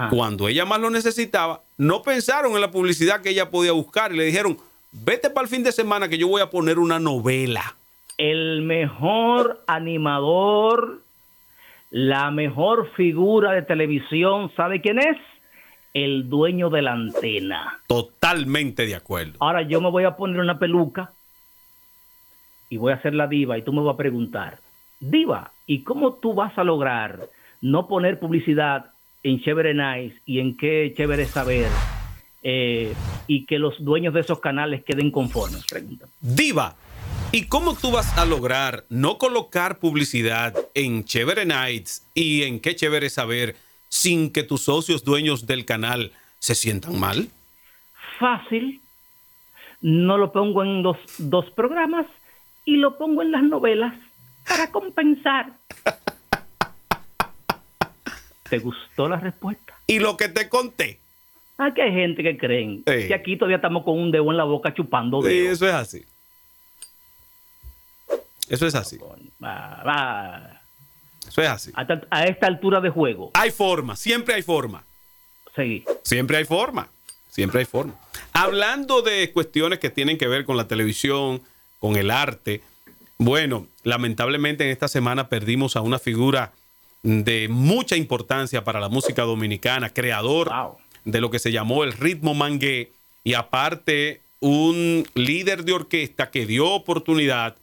[0.09, 4.17] cuando ella más lo necesitaba, no pensaron en la publicidad que ella podía buscar y
[4.17, 4.57] le dijeron,
[4.91, 7.75] vete para el fin de semana que yo voy a poner una novela.
[8.17, 11.01] El mejor animador,
[11.91, 15.17] la mejor figura de televisión, ¿sabe quién es?
[15.93, 17.79] El dueño de la antena.
[17.87, 19.37] Totalmente de acuerdo.
[19.39, 21.11] Ahora yo me voy a poner una peluca
[22.69, 24.59] y voy a hacer la diva y tú me vas a preguntar,
[24.99, 27.29] diva, ¿y cómo tú vas a lograr
[27.61, 28.91] no poner publicidad
[29.23, 31.69] en Chévere Nice y en qué Chévere Saber
[32.43, 32.93] eh,
[33.27, 35.65] y que los dueños de esos canales queden conformes?
[35.65, 36.07] Pregunta.
[36.19, 36.75] Diva,
[37.31, 42.75] ¿y cómo tú vas a lograr no colocar publicidad en Chévere Nights y en qué
[42.75, 43.55] Chévere Saber
[43.89, 47.29] sin que tus socios dueños del canal se sientan mal?
[48.19, 48.81] Fácil.
[49.79, 52.07] No lo pongo en dos, dos programas
[52.67, 53.95] y lo pongo en las novelas
[54.45, 55.53] para compensar.
[58.49, 59.73] ¿Te gustó la respuesta?
[59.87, 60.99] Y lo que te conté.
[61.57, 64.73] Aquí hay gente que creen que aquí todavía estamos con un dedo en la boca
[64.73, 66.05] chupando Sí, eso es así.
[68.49, 68.97] Eso es así.
[71.27, 71.71] Eso es así.
[71.73, 73.31] A, esta altura de juego.
[73.33, 74.83] Hay forma, siempre hay forma.
[75.55, 75.85] Sí.
[76.03, 76.89] Siempre hay forma.
[77.29, 77.97] Siempre hay forma.
[78.33, 81.41] Hablando de cuestiones que tienen que ver con la televisión,
[81.79, 82.61] con el arte.
[83.17, 86.53] Bueno, lamentablemente en esta semana perdimos a una figura
[87.03, 90.51] de mucha importancia para la música dominicana, creador
[91.05, 92.91] de lo que se llamó el ritmo mangué
[93.23, 97.55] y aparte un líder de orquesta que dio oportunidad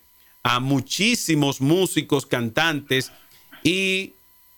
[0.43, 3.13] a muchísimos músicos, cantantes
[3.63, 4.13] y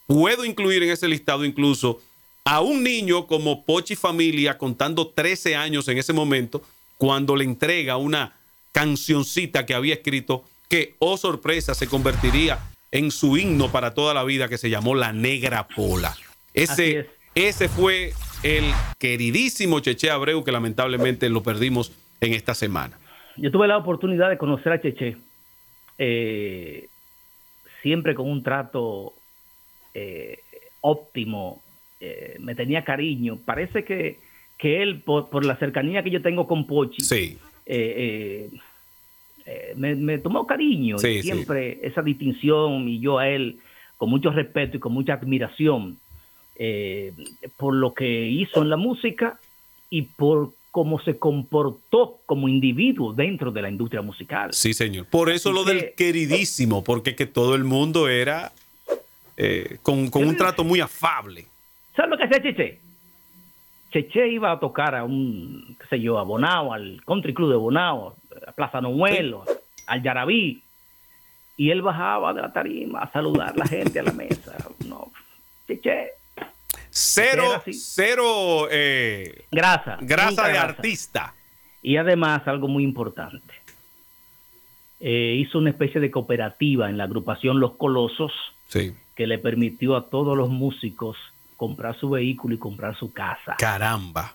[0.06, 2.00] puedo incluir en ese listado incluso
[2.44, 6.62] a un niño como Pochi Familia contando 13 años en ese momento
[6.96, 8.36] cuando le entrega una
[8.76, 12.58] cancioncita que había escrito que, oh sorpresa, se convertiría
[12.92, 16.14] en su himno para toda la vida que se llamó La Negra Pola.
[16.52, 18.12] Ese, ese fue
[18.42, 18.64] el
[18.98, 22.98] queridísimo Cheche Abreu que lamentablemente lo perdimos en esta semana.
[23.38, 25.16] Yo tuve la oportunidad de conocer a Cheche,
[25.96, 26.88] eh,
[27.80, 29.14] siempre con un trato
[29.94, 30.40] eh,
[30.82, 31.62] óptimo,
[32.00, 33.38] eh, me tenía cariño.
[33.42, 34.18] Parece que,
[34.58, 37.38] que él, por, por, la cercanía que yo tengo con Pochi, sí.
[37.66, 38.58] Eh, eh,
[39.44, 43.58] eh, me, tomó cariño y siempre esa distinción y yo a él
[43.96, 45.98] con mucho respeto y con mucha admiración
[47.56, 49.38] por lo que hizo en la música
[49.90, 54.52] y por cómo se comportó como individuo dentro de la industria musical.
[54.52, 55.06] Sí, señor.
[55.06, 58.52] Por eso lo del queridísimo, porque que todo el mundo era
[59.82, 61.46] con, un trato muy afable.
[61.94, 62.85] ¿Sabes lo que hace Chiche?
[63.92, 67.56] Cheche iba a tocar a un, qué sé yo, a Bonao, al Country Club de
[67.56, 69.44] Bonao, a Plaza Nomuelo,
[69.86, 70.62] al Yarabí,
[71.56, 74.56] y él bajaba de la tarima a saludar a la gente a la mesa.
[74.86, 75.10] No,
[75.66, 76.10] Cheche.
[76.90, 79.98] Cero, cero eh, grasa.
[80.00, 81.34] Grasa de artista.
[81.82, 83.54] Y además, algo muy importante.
[85.00, 88.32] Eh, hizo una especie de cooperativa en la agrupación Los Colosos
[88.70, 91.16] que le permitió a todos los músicos
[91.56, 93.56] comprar su vehículo y comprar su casa.
[93.58, 94.34] Caramba.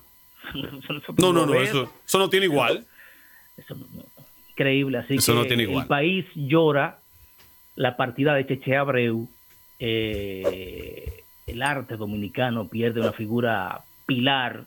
[1.17, 2.85] no, no, no, eso, no tiene igual.
[3.57, 3.75] Eso
[4.51, 5.83] increíble, así que no tiene igual.
[5.83, 6.99] el país llora
[7.75, 9.27] la partida de Cheche Abreu.
[9.79, 14.65] Eh, el arte dominicano pierde una figura pilar,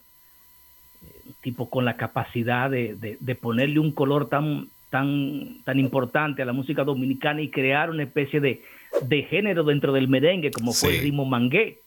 [1.02, 6.44] eh, tipo con la capacidad de, de, ponerle un color tan, tan, tan importante a
[6.44, 8.62] la música dominicana y crear una especie de,
[9.02, 11.78] de género dentro del merengue, como fue el ritmo mangué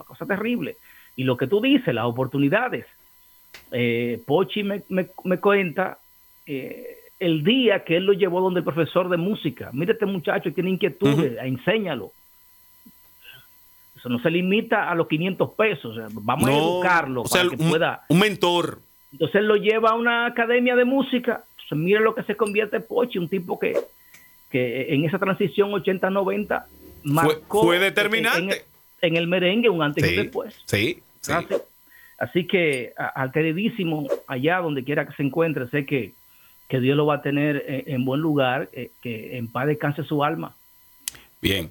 [0.00, 0.76] una cosa terrible.
[1.16, 2.86] Y lo que tú dices, las oportunidades.
[3.72, 5.98] Eh, Pochi me, me, cuenta
[6.46, 9.70] eh, el día que él lo llevó donde el profesor de música.
[9.72, 12.12] Mira este muchacho, tiene inquietudes, enséñalo.
[13.96, 15.96] Eso no se limita a los 500 pesos.
[16.12, 18.04] vamos a educarlo para que un, pueda.
[18.08, 18.80] Un mentor.
[19.12, 21.44] Entonces él lo lleva a una academia de música.
[21.50, 23.76] Entonces mira lo que se convierte Pochi, un tipo que,
[24.50, 26.64] que en esa transición 80-90
[27.04, 27.64] marcó.
[27.64, 28.69] Fue, determinante en
[29.00, 30.54] el merengue un antes y un después.
[30.64, 31.32] Sí, sí.
[32.18, 36.12] Así que al queridísimo, allá donde quiera que se encuentre, sé que,
[36.68, 40.22] que Dios lo va a tener en, buen lugar, eh, que en paz descanse su
[40.22, 40.54] alma.
[41.40, 41.70] Bien.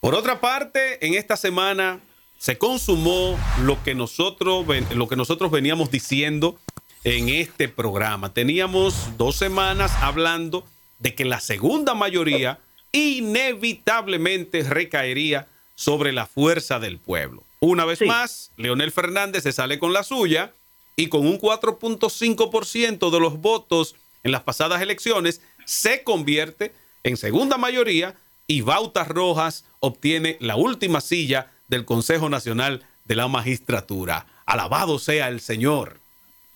[0.00, 2.00] Por otra parte, en esta semana
[2.38, 6.58] se consumó lo que nosotros, lo que nosotros veníamos diciendo
[7.04, 8.32] en este programa.
[8.32, 10.64] Teníamos dos semanas hablando
[10.98, 12.58] de que la segunda mayoría
[12.92, 15.48] inevitablemente recaería
[15.80, 17.42] sobre la fuerza del pueblo.
[17.58, 20.52] Una vez más, Leonel Fernández se sale con la suya
[20.94, 27.56] y con un 4.5% de los votos en las pasadas elecciones se convierte en segunda
[27.56, 28.14] mayoría
[28.46, 34.26] y Bautas Rojas obtiene la última silla del Consejo Nacional de la Magistratura.
[34.44, 35.96] Alabado sea el Señor.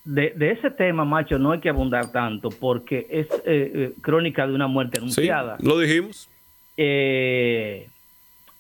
[0.05, 4.53] De, ese tema, macho, no hay que abundar tanto porque es eh, eh, crónica de
[4.53, 5.57] una muerte anunciada.
[5.61, 6.29] lo dijimos.
[6.77, 7.89] Eh,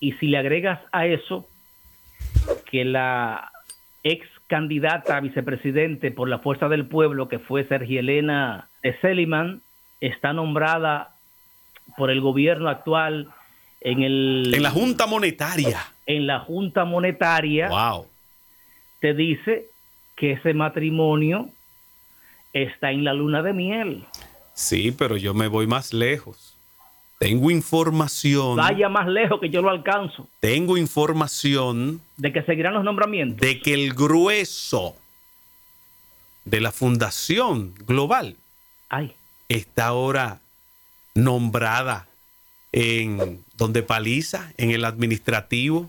[0.01, 1.47] y si le agregas a eso
[2.71, 3.51] que la
[4.03, 8.69] ex candidata a vicepresidente por la Fuerza del Pueblo, que fue Sergio Elena
[9.01, 9.63] Seliman,
[10.01, 11.15] está nombrada
[11.97, 13.29] por el gobierno actual
[13.81, 14.53] en el...
[14.55, 15.81] En la Junta Monetaria.
[16.07, 17.69] En la Junta Monetaria.
[17.69, 18.07] Wow.
[19.01, 19.67] Te dice
[20.17, 21.51] que ese matrimonio
[22.53, 24.05] está en la luna de miel.
[24.55, 26.54] Sí, pero yo me voy más lejos.
[27.19, 28.57] Tengo información.
[28.57, 30.29] Vaya más lejos que yo lo alcanzo.
[30.41, 32.01] Tengo información.
[32.17, 33.41] De que seguirán los nombramientos.
[33.41, 34.97] De que el grueso
[36.45, 38.37] de la Fundación Global
[38.89, 39.15] Ay.
[39.49, 40.41] está ahora
[41.15, 42.09] nombrada
[42.73, 45.89] en donde paliza, en el administrativo,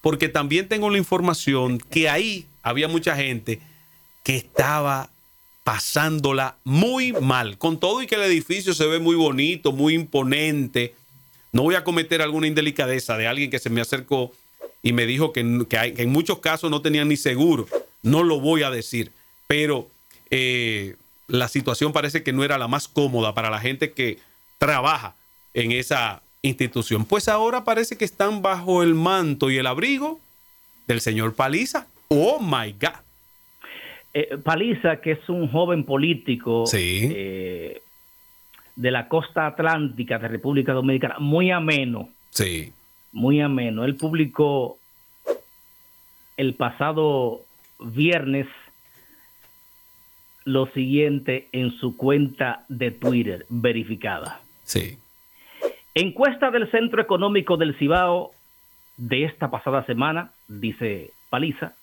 [0.00, 3.60] porque también tengo la información que ahí había mucha gente
[4.24, 5.10] que estaba
[5.64, 10.94] pasándola muy mal, con todo y que el edificio se ve muy bonito, muy imponente.
[11.52, 14.32] No voy a cometer alguna indelicadeza de alguien que se me acercó
[14.82, 17.66] y me dijo que, en muchos casos no tenían ni seguro.
[18.02, 19.10] No lo voy a decir,
[19.46, 19.88] pero
[20.30, 20.96] eh,
[21.26, 24.18] la situación parece que no era la más cómoda para la gente que
[24.58, 25.14] trabaja
[25.54, 27.06] en esa institución.
[27.06, 30.20] Pues ahora parece que están bajo el manto y el abrigo
[30.86, 31.86] del señor Paliza.
[32.08, 33.03] Oh my God.
[34.16, 37.82] Eh, Paliza, que es un joven político eh,
[38.76, 42.08] de la costa atlántica de República Dominicana, muy ameno.
[42.30, 42.72] Sí.
[43.12, 43.84] Muy ameno.
[43.84, 44.78] Él publicó
[46.36, 47.40] el pasado
[47.80, 48.46] viernes
[50.44, 54.42] lo siguiente en su cuenta de Twitter verificada.
[54.62, 54.98] Sí.
[55.94, 58.32] Encuesta del Centro Económico del Cibao
[58.96, 61.74] de esta pasada semana, dice Paliza,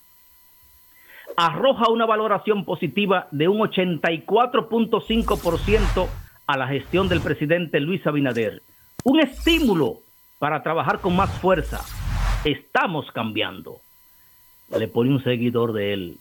[1.36, 6.08] arroja una valoración positiva de un 84.5%
[6.46, 8.62] a la gestión del presidente Luis Abinader.
[9.04, 9.98] Un estímulo
[10.38, 11.80] para trabajar con más fuerza.
[12.44, 13.80] Estamos cambiando.
[14.76, 16.18] Le pone un seguidor de él.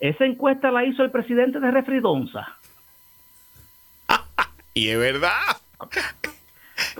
[0.00, 2.56] Esa encuesta la hizo el presidente de Refridonza.
[4.74, 5.38] y es verdad.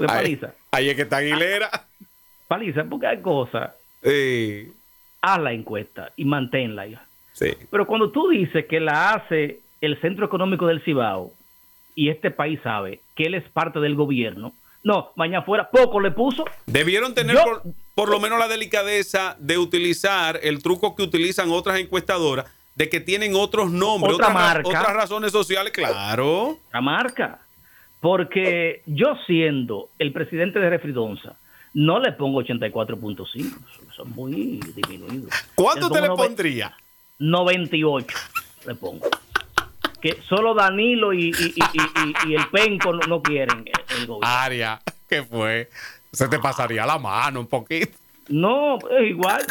[0.06, 0.54] Paliza.
[0.70, 1.70] Ahí es que está Aguilera.
[2.48, 3.72] Paliza, porque hay cosas.
[4.02, 4.72] Sí.
[5.26, 6.86] Haz la encuesta y manténla.
[7.32, 7.46] Sí.
[7.70, 11.32] Pero cuando tú dices que la hace el Centro Económico del Cibao
[11.94, 16.10] y este país sabe que él es parte del gobierno, no, mañana fuera, poco le
[16.10, 16.44] puso.
[16.66, 17.38] Debieron tener
[17.94, 23.00] por, lo menos la delicadeza de utilizar el truco que utilizan otras encuestadoras, de que
[23.00, 24.68] tienen otros nombres, Otra otras, marca.
[24.68, 26.58] otras razones sociales, claro.
[26.70, 27.40] La marca.
[28.00, 31.36] Porque yo siendo el presidente de Refridonza,
[31.74, 33.28] no le pongo 84.5.
[33.90, 35.28] Eso es muy disminuido.
[35.54, 36.74] ¿Cuánto te le pondría?
[37.18, 38.16] 98
[38.66, 39.06] le pongo.
[40.00, 43.64] Que solo Danilo y, el Penco no, quieren
[43.98, 44.20] el gobierno.
[44.22, 45.68] Aria, ¿qué fue?
[46.12, 47.98] Se te pasaría la mano un poquito.
[48.28, 49.42] No, es igual.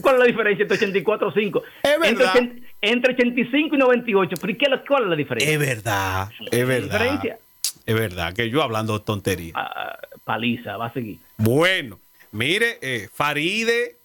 [0.00, 1.62] ¿Cuál es la diferencia entre 84 y 5?
[1.82, 2.34] Es verdad.
[2.80, 4.36] Entre, 85 y 98.
[4.40, 5.52] ¿Pero ¿Cuál es la diferencia?
[5.52, 6.92] Es verdad, es verdad.
[6.92, 7.38] Diferencia?
[7.86, 9.52] Es verdad, que yo hablando de tontería.
[9.54, 11.18] Ah, paliza, va a seguir.
[11.36, 11.98] Bueno,
[12.32, 13.96] mire, eh, Faride,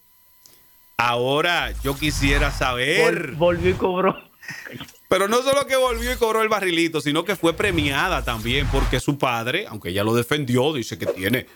[0.96, 3.32] ahora yo quisiera saber.
[3.32, 4.16] volvió y cobró.
[5.08, 9.00] Pero no solo que volvió y cobró el barrilito, sino que fue premiada también porque
[9.00, 11.46] su padre, aunque ella lo defendió, dice que tiene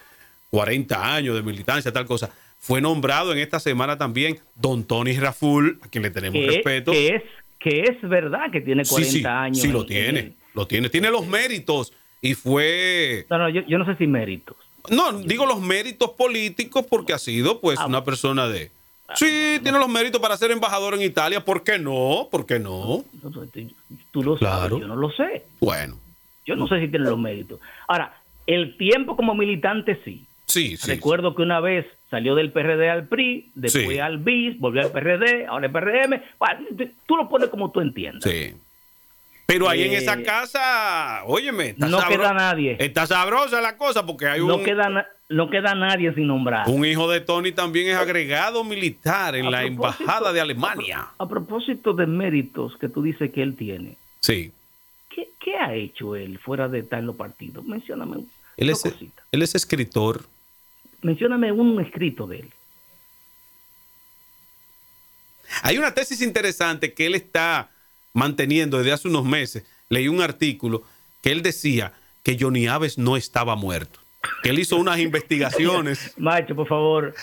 [0.51, 5.79] 40 años de militancia, tal cosa, fue nombrado en esta semana también don Tony Raful,
[5.83, 6.93] a quien le tenemos respeto.
[6.93, 7.23] Que es,
[7.59, 9.59] que es verdad que tiene 40 años.
[9.61, 10.89] Sí, lo tiene, lo tiene.
[10.89, 11.93] Tiene los méritos
[12.25, 13.27] y fue...
[13.29, 14.57] No, no, yo, no sé si méritos.
[14.89, 18.71] No, digo los méritos políticos porque ha sido pues ah, una persona de...
[19.07, 21.45] Ah, sí, tiene los méritos para ser embajador en Italia.
[21.45, 22.29] ¿Por qué no?
[22.31, 23.05] ¿Por qué no?
[24.11, 25.45] Tú lo sabes, yo no lo sé.
[25.61, 25.99] Bueno.
[26.47, 27.61] Yo no sé si tiene los méritos.
[27.89, 30.25] Ahora, el tiempo como militante sí.
[30.47, 30.93] Sí, sí.
[30.93, 33.99] Recuerdo que una vez salió del PRD al PRI, después Sí.
[33.99, 36.23] al BIS, volvió al PRD, ahora al PRM.
[36.39, 38.23] Bueno, tú lo pones como tú entiendas.
[38.23, 38.55] Sí.
[39.47, 42.77] Pero ahí en Eh, esa casa, óyeme, está, no queda nadie.
[42.81, 46.69] está sabrosa la cosa porque hay un, No queda, na- no queda nadie sin nombrar.
[46.69, 51.09] un hijo de Tony también es agregado militar en A la embajada de Alemania.
[51.19, 54.51] A propósito de méritos que tú dices que él tiene, Sí.
[55.15, 57.65] ¿qué, qué ha hecho él fuera de estar en los partidos?
[57.67, 59.23] Mencióname un- Él es, cosita.
[59.31, 60.23] él es escritor.
[61.03, 62.51] Mencióname un escrito de él.
[65.63, 67.69] Hay una tesis interesante que él está
[68.15, 69.65] manteniendo desde hace unos meses.
[69.91, 70.83] Leí un artículo
[71.23, 71.93] que él decía
[72.23, 74.01] que Johnny Aves no estaba muerto.
[74.43, 76.15] Que él hizo unas investigaciones.
[76.17, 77.15] Macho, por favor.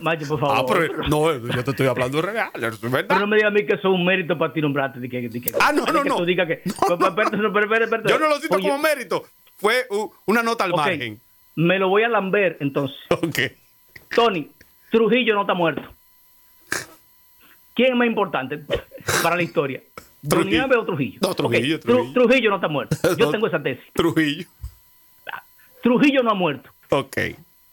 [0.00, 0.56] Macho, por favor.
[0.58, 3.20] ah, pero no, yo te estoy hablando real, es Pero verdad.
[3.20, 4.98] no me digas a mí que eso es un mérito para ti nombrarte.
[5.00, 6.24] de que- de que- Ah, no, no, que no.
[6.24, 6.62] que-
[7.14, 9.24] pero, pero, Yo no lo cito Oye, como mérito.
[9.58, 9.86] Fue
[10.24, 11.20] una nota al margen.
[11.56, 12.96] Me lo voy a lamber entonces.
[13.10, 13.40] Ok.
[14.14, 14.48] Tony,
[14.90, 15.82] Trujillo no está muerto.
[17.74, 18.58] ¿Quién es más importante
[19.22, 19.82] para la historia?
[20.26, 20.44] Trujillo.
[20.44, 21.18] ¿Johnny Abe o Trujillo?
[21.22, 22.12] No, Trujillo, Ok, Tru- Trujillo.
[22.14, 22.96] Trujillo no está muerto.
[23.18, 23.30] Yo No.
[23.30, 23.84] tengo esa tesis.
[23.92, 24.46] Trujillo.
[25.82, 26.70] Trujillo no ha muerto.
[26.90, 27.16] Ok.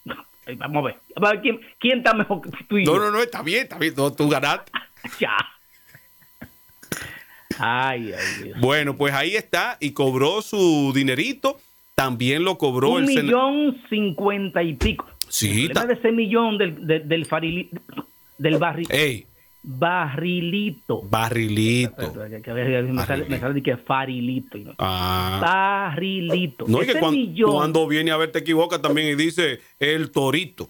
[0.57, 0.97] Vamos a ver.
[1.15, 2.99] Vamos a ver quién, quién está mejor que tú y No, yo.
[2.99, 3.93] no, no, está bien, está bien.
[3.97, 4.71] No, tú ganaste.
[5.19, 5.35] Ya.
[7.57, 8.59] Ay, ay, Dios.
[8.59, 11.57] Bueno, pues ahí está y cobró su dinerito.
[11.93, 15.07] También lo cobró Un el millón cincuenta y pico.
[15.29, 17.27] Sí, El ta- de ese millón del, del, del,
[18.37, 19.25] del barri- Ey,
[19.67, 21.01] barrilito.
[21.01, 22.13] barrilito.
[22.23, 24.57] Me sale, me sale de que farilito.
[24.59, 24.73] no.
[24.77, 25.39] Ah.
[25.41, 26.65] Barrilito.
[26.67, 30.67] No, y que millón, cuando viene a ver te equivoca también y dice el torito.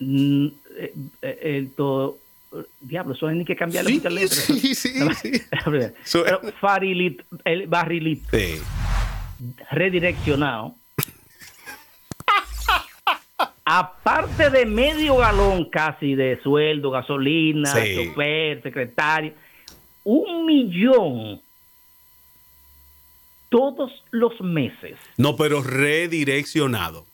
[0.00, 0.46] mm,
[0.78, 2.18] eh, eh, el to-
[2.80, 4.38] Diablo, eso hay ni que cambiarle Sí, muchas letras.
[4.40, 4.74] sí, sí,
[5.22, 5.42] sí.
[6.12, 8.60] Pero farilito, el barrilito Sí.
[9.70, 10.74] redireccionado.
[13.64, 17.94] Aparte de medio galón casi de sueldo, gasolina, Sí.
[18.08, 19.32] chofer, secretario,
[20.04, 21.40] un millón
[23.48, 24.96] todos los meses.
[25.16, 27.04] No, pero redireccionado.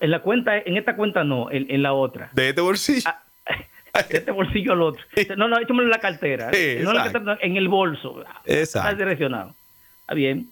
[0.00, 2.30] En la cuenta, en esta cuenta no, en, en la otra.
[2.32, 3.02] De este bolsillo.
[3.06, 5.04] Ah, de este bolsillo al otro.
[5.36, 6.50] No, no, échamelo en la cartera.
[6.52, 8.24] Sí, no en, la cartera, en el bolso.
[8.46, 8.88] Exacto.
[8.88, 9.54] Está direccionado.
[10.00, 10.48] Está bien.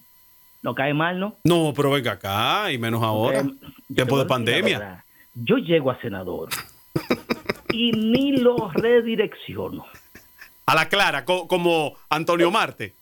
[0.63, 1.35] No cae mal, ¿no?
[1.43, 3.43] No, pero venga acá, y menos ahora.
[3.93, 4.79] Tiempo de pandemia.
[4.79, 5.03] verdad,
[5.35, 6.49] Yo llego a senador
[7.71, 9.85] y ni lo redirecciono.
[10.65, 12.93] A la clara, co- como Antonio Marte.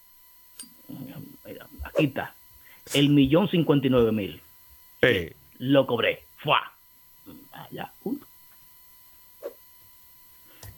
[1.45, 2.33] Mira, aquí está.
[2.93, 4.41] El millón cincuenta y nueve mil.
[5.03, 6.25] Eh, Lo cobré.
[6.39, 6.59] ¡Fua!
[7.53, 7.91] Allá.
[8.03, 8.17] Uh.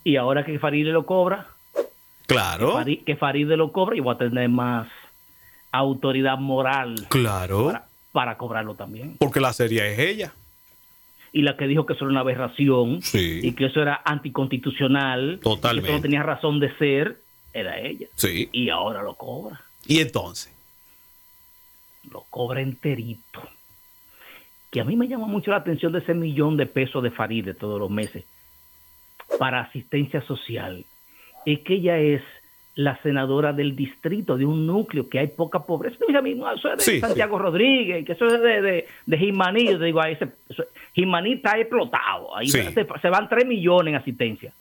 [0.04, 1.48] Y ahora que Faride lo cobra,
[2.28, 4.90] claro, que Faride lo cobra, yo voy a tener más
[5.80, 7.66] autoridad moral claro.
[7.68, 9.18] para, para cobrarlo también.
[9.18, 10.34] Porque la serie es ella.
[11.32, 13.40] Y la que dijo que eso era una aberración Sí.
[13.42, 15.88] y que eso era anticonstitucional, Totalmente.
[15.88, 17.18] que eso no tenía razón de ser,
[17.54, 18.08] era ella.
[18.16, 18.50] Sí.
[18.52, 20.54] Y ahora lo cobra, Y entonces,
[22.12, 23.42] lo cobra enterito.
[24.72, 27.54] Que a mí me llama mucho la atención de ese millón de pesos de Faride
[27.54, 28.26] todos los meses
[29.40, 30.86] para asistencia social.
[31.46, 32.22] Es que ella es
[32.76, 35.96] la senadora del distrito, de un núcleo que hay poca pobreza.
[36.00, 38.62] Tú dices a mí, no, eso es de Sí, Santiago Rodríguez, que eso es de,
[38.62, 39.66] de, de Jimaní.
[39.68, 40.64] Yo digo, ahí se, eso-
[40.94, 42.36] Jimaní está explotado.
[42.36, 42.62] Ahí Sí.
[42.64, 44.54] se, se van 3 millones en asistencia.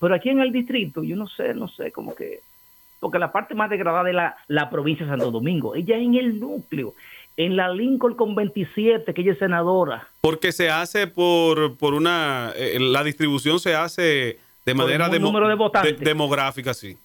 [0.00, 2.40] Pero aquí en el distrito, yo no sé, no sé, como que...
[3.00, 5.74] Porque la parte más degradada es la, la provincia de Santo Domingo.
[5.76, 6.94] Ella en el núcleo,
[7.36, 10.08] en la Lincoln con 27, que ella es senadora.
[10.20, 12.50] porque se hace por, por una.
[12.56, 15.32] eh, la distribución se hace de manera demo-
[15.82, 16.96] de demográfica, sí.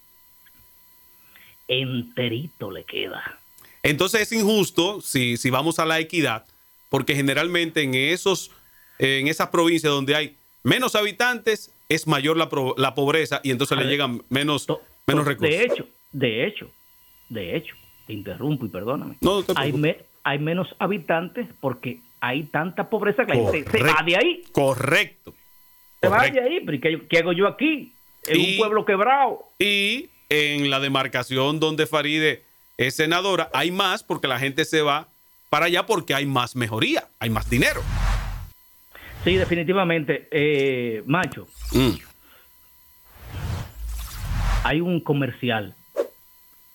[1.68, 3.40] Enterito le queda.
[3.82, 6.46] Entonces es injusto si, si vamos a la equidad,
[6.90, 8.52] porque generalmente en esos
[9.00, 13.76] en esas provincias donde hay menos habitantes es mayor la, pro- la pobreza y entonces
[13.78, 15.50] A le ver, llegan menos, To- menos to- recursos.
[15.58, 16.72] De hecho, de hecho,
[17.30, 17.76] de hecho,
[18.08, 19.18] te interrumpo y perdóname.
[19.22, 23.96] No, hay, me- hay menos habitantes porque hay tanta pobreza que la gente se Correcto.
[24.00, 24.44] va de ahí.
[24.54, 25.34] Correcto.
[26.00, 26.40] Se va Correcto.
[26.40, 26.60] de ahí.
[26.66, 27.94] pero ¿Qué, qué hago yo aquí?
[28.28, 29.50] En Y- un pueblo quebrado.
[29.60, 32.44] Y en la demarcación donde Faride
[32.78, 35.08] es senadora, hay más porque la gente se va
[35.50, 37.82] para allá porque hay más mejoría, hay más dinero.
[39.24, 40.28] Sí, definitivamente.
[40.32, 41.92] Eh, macho, Mm.
[44.64, 45.76] hay un comercial,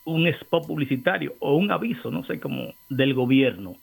[0.04, 3.76] un spot publicitario o un aviso, no sé cómo, del gobierno.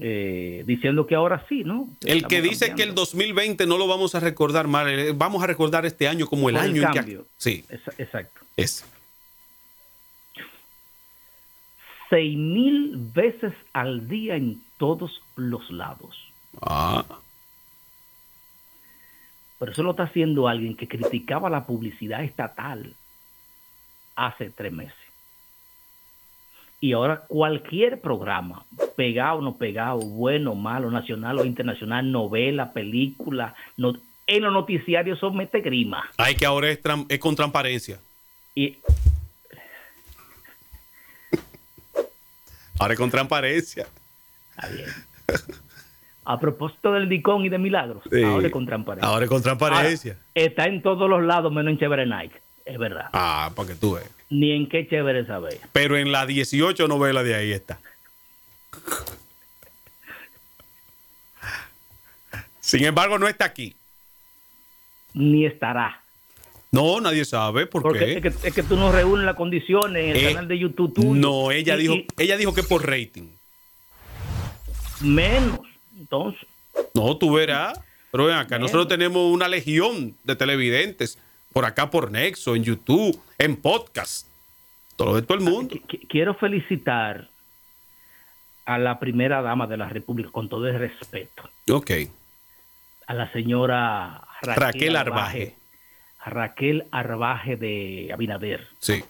[0.00, 1.88] Eh, diciendo que ahora sí, ¿no?
[2.04, 3.00] El que dice que el cambiando.
[3.02, 6.56] 2020 no lo vamos a recordar mal, eh, vamos a recordar este año como el
[6.56, 6.98] Por el año en que...
[6.98, 7.26] cambio.
[7.36, 7.64] Sí,
[7.98, 8.40] Exacto.
[8.56, 8.84] es.
[12.10, 16.16] seis mil veces al día en todos los lados.
[16.60, 17.04] Ah,
[19.58, 22.94] Pero eso lo está haciendo alguien que criticaba la publicidad estatal
[24.16, 24.94] hace tres meses.
[26.84, 33.54] Y ahora cualquier programa, pegado o no pegado, bueno, malo, nacional o internacional, novela, película,
[33.78, 33.94] no-
[34.26, 36.10] en los noticiarios son mete grima.
[36.18, 36.80] hay que ahora es,
[37.20, 37.98] con transparencia.
[38.54, 38.76] Y
[42.78, 43.86] Ahora es con transparencia.
[44.54, 44.88] Está bien.
[46.26, 48.22] A propósito del Dicón y de Milagros, Sí.
[48.22, 49.08] ahora es con transparencia.
[49.10, 50.12] Ahora es con transparencia.
[50.12, 52.42] Ahora, está en todos los lados, menos en Chévere Nike.
[52.66, 53.08] Es verdad.
[53.14, 54.10] Ah, para que tú veas.
[54.34, 55.60] Ni en qué chévere saber.
[55.72, 57.78] Pero en las 18 novelas de ahí está.
[62.60, 63.76] Sin embargo, no está aquí.
[65.12, 66.00] Ni estará.
[66.72, 68.12] No, nadie sabe por Porque qué.
[68.14, 70.92] es que, es que tú no reúnes las condiciones en el Eh, canal de YouTube
[70.94, 71.14] tuyo.
[71.14, 73.28] No, ella Y- dijo, y ella dijo que por rating.
[75.00, 75.60] menos.
[75.96, 76.40] Entonces,
[76.94, 77.78] No, tú verás.
[78.10, 81.18] Pero ven acá, nosotros tenemos una legión de televidentes
[81.54, 84.26] por acá por Nexo, en YouTube, en podcast.
[84.96, 85.74] Todo lo de todo el mundo.
[85.74, 87.28] qui- qui- quiero felicitar
[88.66, 91.90] a la primera dama de la República, con todo el respeto, Ok.
[93.06, 95.56] a la señora Raquel, Raquel Arbaje.
[96.26, 98.66] Raquel Arbaje de Abinader.
[98.78, 99.02] Sí.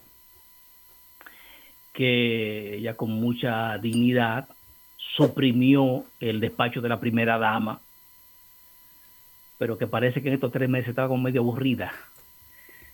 [1.92, 4.49] que ella con mucha dignidad
[5.16, 7.80] suprimió el despacho de la primera dama,
[9.59, 11.92] pero que parece que en estos tres meses estaba como medio aburrida.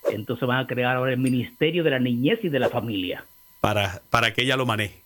[0.09, 3.23] Entonces van a crear ahora el Ministerio de la Niñez y de la Familia.
[3.59, 5.01] Para, para que ella lo maneje.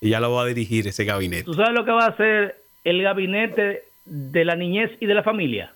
[0.00, 1.44] Ella lo va a dirigir ese gabinete.
[1.44, 5.22] ¿Tú sabes lo que va a hacer el gabinete de la niñez y de la
[5.22, 5.72] familia?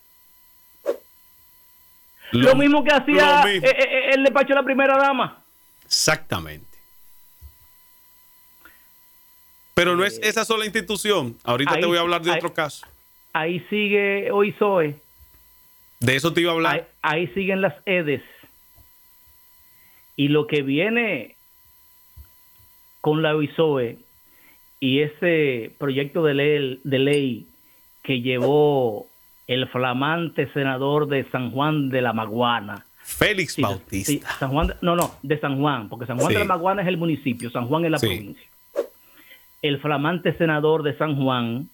[2.33, 3.67] Lo, mismo que hacía mismo.
[3.69, 5.43] eh, eh, el despacho de la primera dama.
[5.85, 6.67] Exactamente.
[9.75, 11.37] Pero no es esa sola institución.
[11.45, 12.85] Ahorita ahí- te voy a hablar de ahí- otro caso.
[13.33, 14.97] Ahí sigue hoy Zoe.
[16.01, 16.88] De eso te iba a hablar.
[17.03, 18.22] Ahí, ahí siguen las EDES.
[20.16, 21.36] Y lo que viene
[23.01, 23.99] con la OISOE
[24.80, 27.47] y ese proyecto de ley, de ley
[28.03, 29.07] que llevó
[29.47, 32.84] el flamante senador de San Juan de la Maguana.
[33.03, 34.11] Félix Sí, Bautista.
[34.12, 36.34] sí, San Juan, de- no, no, de San Juan, porque San Juan Sí.
[36.34, 38.49] de la Maguana es el municipio, San Juan es la provincia.
[39.62, 41.68] El flamante senador de San Juan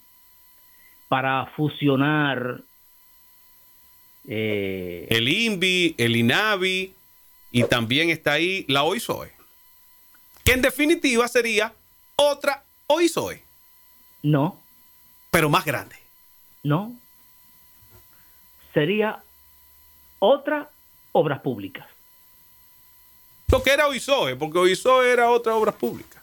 [1.09, 2.61] para fusionar
[4.29, 6.95] eh, El INVI, el INAVI
[7.51, 9.33] y también está ahí la OISOE.
[10.45, 11.73] Que en definitiva sería
[12.17, 13.43] otra OISOE,
[14.23, 14.61] no,
[15.31, 15.97] pero más grande.
[16.63, 16.93] no,
[18.75, 19.23] sería
[20.19, 20.69] otra
[21.13, 21.87] obras públicas.
[23.51, 26.23] Lo que era OISOE, porque OISOE era otra obra pública.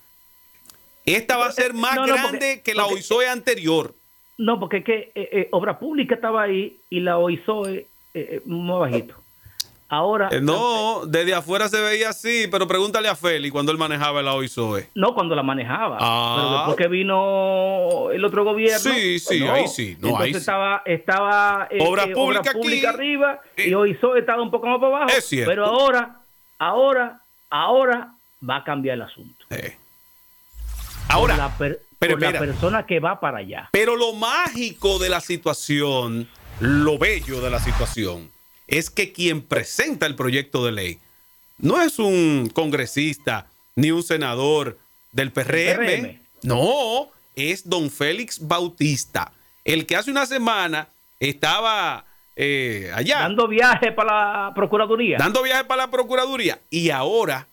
[1.06, 3.94] Esta va a ser más No, no, porque- grande que la porque- OISOE anterior.
[4.38, 8.42] No, porque es que eh, eh, obra pública estaba ahí y la OISOE eh, eh,
[8.46, 9.16] muy bajito.
[9.92, 14.22] Ahora, Eh, no, desde afuera se veía así, pero pregúntale a Félix cuando él manejaba
[14.22, 14.88] la OISOE.
[14.94, 15.98] No, cuando la manejaba.
[16.00, 16.36] Ah.
[16.38, 18.78] Pero después que vino el otro gobierno.
[18.78, 20.38] Sí, sí, ahí sí, no, entonces ahí sí.
[20.38, 22.86] estaba, estaba eh, Obras eh, públicas aquí.
[22.86, 23.76] arriba y Eh.
[23.76, 25.10] hoy SOE estaba un poco más para abajo.
[25.18, 25.50] Es cierto.
[25.50, 26.20] Pero ahora,
[26.60, 28.14] ahora, ahora
[28.48, 29.44] va a cambiar el asunto.
[29.50, 29.76] Eh.
[31.08, 33.70] Por Ahora, la, per- pero por la persona que va para allá.
[33.72, 36.28] Pero lo mágico de la situación,
[36.60, 38.32] lo bello de la situación,
[38.68, 41.00] es que quien presenta el proyecto de ley
[41.58, 44.78] no es un congresista ni un senador
[45.12, 45.76] del PRM.
[45.76, 46.20] PRM.
[46.44, 49.32] No, es don Félix Bautista,
[49.66, 50.90] el que hace una semana
[51.20, 52.06] estaba
[52.36, 55.18] eh, allá Dando viaje para la Procuraduría.
[55.18, 57.48] dando viaje para la Procuraduría y ahora,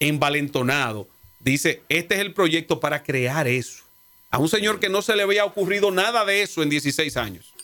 [0.00, 1.08] envalentonado,
[1.40, 3.84] dice, este es el proyecto para crear eso.
[4.30, 7.54] A un señor que no se le había ocurrido nada de eso en 16 años.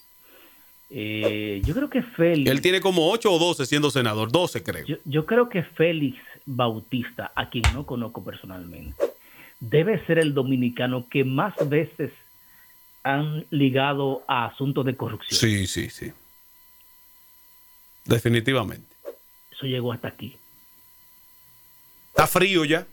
[0.96, 2.48] Eh, yo creo que Félix.
[2.48, 4.86] Él tiene como 8 o 12 siendo senador, 12 creo.
[4.86, 8.94] Yo, yo creo que Félix Bautista, a quien no conozco personalmente,
[9.58, 12.12] debe ser el dominicano que más veces
[13.02, 15.38] han ligado a asuntos de corrupción.
[15.40, 16.12] Sí, sí, sí.
[18.04, 18.86] Definitivamente.
[19.50, 20.36] Eso llegó hasta aquí.
[22.08, 22.86] Está frío ya.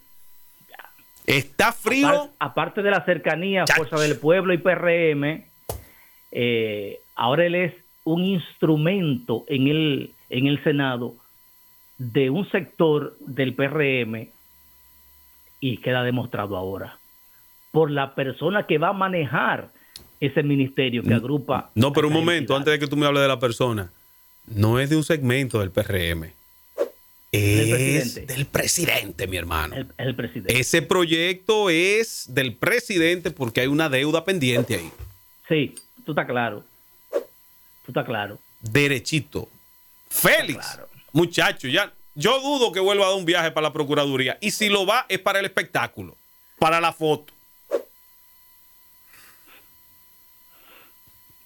[1.27, 2.07] Está frío.
[2.07, 3.63] Apar- aparte de la cercanía.
[3.75, 5.45] Fuerza del Pueblo y PRM,
[6.31, 7.73] eh, ahora él es
[8.03, 11.15] un instrumento en el, en el Senado
[11.97, 14.29] de un sector del PRM
[15.59, 16.97] y queda demostrado ahora
[17.71, 19.71] por la persona que va a manejar
[20.19, 21.71] ese ministerio que agrupa.
[21.73, 23.91] No, pero un momento, antes de que tú me hables de la persona.
[24.47, 26.31] No es de un segmento del PRM.
[27.31, 29.75] Es del presidente, mi hermano.
[29.97, 30.59] El, presidente.
[30.59, 34.91] Ese proyecto es del presidente porque hay una deuda pendiente ahí.
[35.47, 35.75] Sí,
[36.05, 36.63] tú estás claro.
[37.91, 38.39] Tú estás claro.
[38.61, 39.49] Derechito.
[40.07, 40.79] Félix,
[41.11, 44.37] muchacho, ya yo dudo que vuelva a dar un viaje para la Procuraduría.
[44.41, 46.15] Y si lo va, es para el espectáculo,
[46.59, 47.33] para la foto.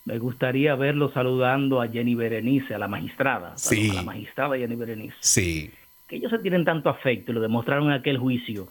[0.05, 3.57] Me gustaría verlo saludando a Jenny Berenice, a la magistrada.
[3.57, 3.89] Sí.
[3.89, 5.15] A la magistrada Jenny Berenice.
[5.19, 5.71] Sí.
[6.07, 8.67] Que ellos se tienen tanto afecto y lo demostraron en aquel juicio.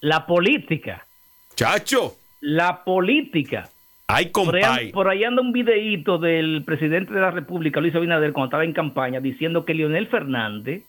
[0.00, 1.06] La política.
[1.54, 2.16] Chacho.
[2.40, 3.68] La política.
[4.14, 4.54] Ay, por,
[4.92, 8.74] por ahí anda un videíto del presidente de la República, Luis Abinader, cuando estaba en
[8.74, 10.84] campaña, diciendo que Leonel Fernández,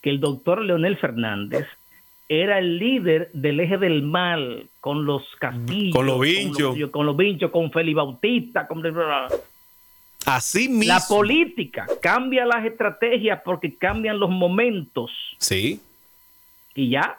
[0.00, 1.66] que el doctor Leonel Fernández
[2.28, 7.16] era el líder del eje del mal con los castillos, con los vinchos, con, los
[7.16, 8.84] vinchos, con Félix Bautista, con...
[10.24, 10.94] Así mismo.
[10.94, 15.10] La política cambia las estrategias porque cambian los momentos.
[15.38, 15.80] Sí.
[16.76, 17.18] Y ya.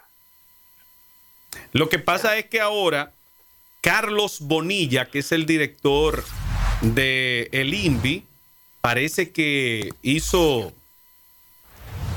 [1.73, 3.11] Lo que pasa es que ahora
[3.81, 6.23] Carlos Bonilla, que es el director
[6.81, 8.23] de el INVI,
[8.81, 10.73] parece que hizo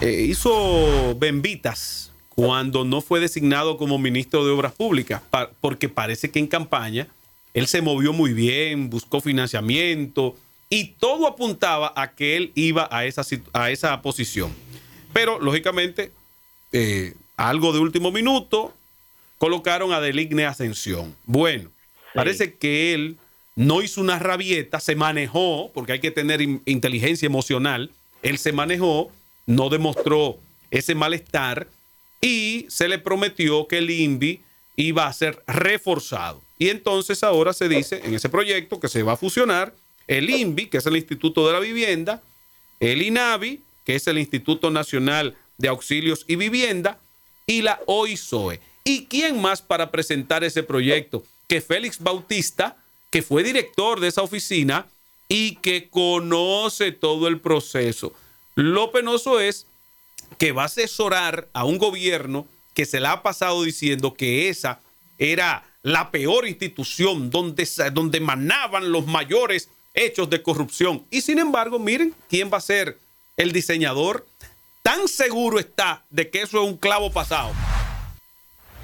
[0.01, 5.23] eh, hizo bembitas cuando no fue designado como ministro de Obras Públicas,
[5.61, 7.07] porque parece que en campaña
[7.55, 10.35] él se movió muy bien, buscó financiamiento
[10.71, 14.51] y todo apuntaba a que él iba a esa, a esa posición.
[15.13, 16.11] Pero, lógicamente,
[16.73, 18.75] eh, algo de último minuto,
[19.43, 21.17] colocaron a Deligne Ascensión.
[21.25, 21.73] Bueno,
[22.15, 23.17] parece que él
[23.57, 27.91] no hizo una rabieta, se manejó, porque hay que tener inteligencia emocional,
[28.23, 29.11] él se manejó,
[29.47, 30.39] no demostró
[30.71, 31.67] ese malestar
[32.21, 34.43] y se le prometió que el INVI
[34.77, 36.41] iba a ser reforzado.
[36.57, 39.75] Y entonces ahora se dice en ese proyecto que se va a fusionar
[40.07, 42.23] el INVI, que es el Instituto de la Vivienda,
[42.79, 47.01] el INAVI, que es el Instituto Nacional de Auxilios y Vivienda,
[47.45, 48.61] y la OISOE.
[48.85, 51.25] ¿Y quién más para presentar ese proyecto?
[51.49, 52.77] Que Félix Bautista,
[53.11, 54.87] que fue director de esa oficina
[55.29, 58.13] y que conoce todo el proceso.
[58.55, 59.67] Lo penoso es
[60.39, 64.81] que va a asesorar a un gobierno que se le ha pasado diciendo que esa
[65.19, 71.05] era la peor institución donde, donde manaban los mayores hechos de corrupción.
[71.11, 72.99] Y sin embargo, miren quién va a ser
[73.37, 74.27] el diseñador.
[74.83, 77.53] Tan seguro está de que eso es un clavo pasado,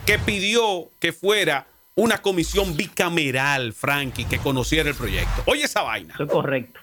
[0.08, 5.42] que pidió que fuera una comisión bicameral, Frankie, que conociera el proyecto.
[5.44, 6.14] Oye esa vaina.
[6.14, 6.80] Eso es correcto.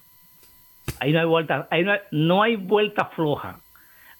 [0.99, 3.59] Ahí no hay vuelta, ahí no hay vuelta floja.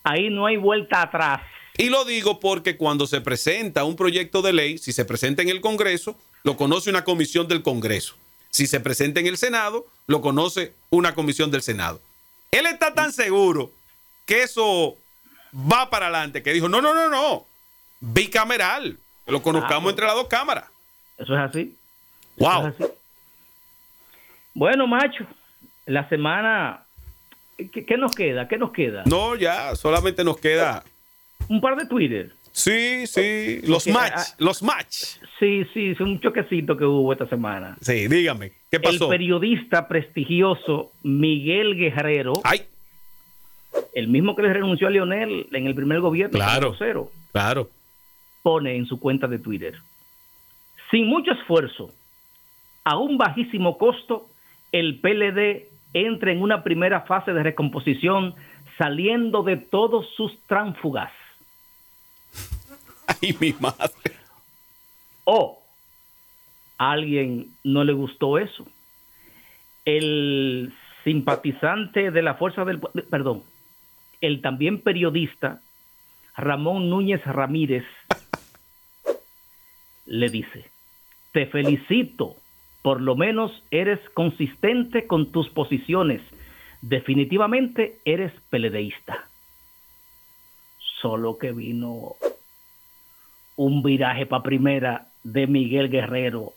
[0.03, 1.41] Ahí no hay vuelta atrás.
[1.77, 5.49] Y lo digo porque cuando se presenta un proyecto de ley, si se presenta en
[5.49, 8.15] el Congreso, lo conoce una comisión del Congreso.
[8.49, 12.01] Si se presenta en el Senado, lo conoce una comisión del Senado.
[12.49, 13.71] Él está tan seguro
[14.25, 14.97] que eso
[15.53, 17.45] va para adelante, que dijo, no, no, no, no,
[17.99, 20.65] bicameral, que lo conozcamos entre las dos cámaras.
[21.17, 21.75] Eso es así.
[22.37, 22.73] wow.
[24.53, 25.25] Bueno, macho,
[25.85, 26.85] la semana
[27.57, 28.47] ¿Qué, nos queda?
[28.47, 29.03] ¿Qué nos queda?
[29.05, 30.83] No, ya, solamente nos queda.
[31.47, 32.33] Un par de Twitter.
[32.51, 35.17] Sí, sí, los match, ah, los match.
[35.39, 37.77] Sí, sí, es un choquecito que hubo esta semana.
[37.81, 39.05] Sí, dígame, ¿qué pasó?
[39.05, 42.33] El periodista prestigioso Miguel Guerrero.
[42.43, 42.63] Ay.
[43.93, 46.37] El mismo que le renunció a Leonel en el primer gobierno.
[46.37, 46.75] Claro.
[47.33, 47.69] Claro.
[48.45, 49.73] Pone en su cuenta de Twitter.
[50.91, 51.89] Sin mucho esfuerzo,
[52.83, 54.29] a un bajísimo costo,
[54.71, 58.35] el PLD entra en una primera fase de recomposición
[58.77, 61.11] saliendo de todos sus tránfugas.
[63.07, 64.13] Ay, mi madre.
[65.23, 65.63] O
[66.77, 68.67] a alguien no le gustó eso.
[69.85, 70.71] El
[71.03, 72.79] simpatizante de la Fuerza del...
[73.09, 73.43] Perdón,
[74.21, 75.61] el también periodista
[76.37, 77.85] Ramón Núñez Ramírez
[80.05, 80.65] le dice,
[81.31, 82.35] te felicito
[82.85, 86.21] por lo menos eres consistente con tus posiciones.
[86.81, 89.27] Definitivamente eres peledeísta.
[91.01, 92.15] Solo que vino
[93.55, 96.53] un viraje para primera de Miguel Guerrero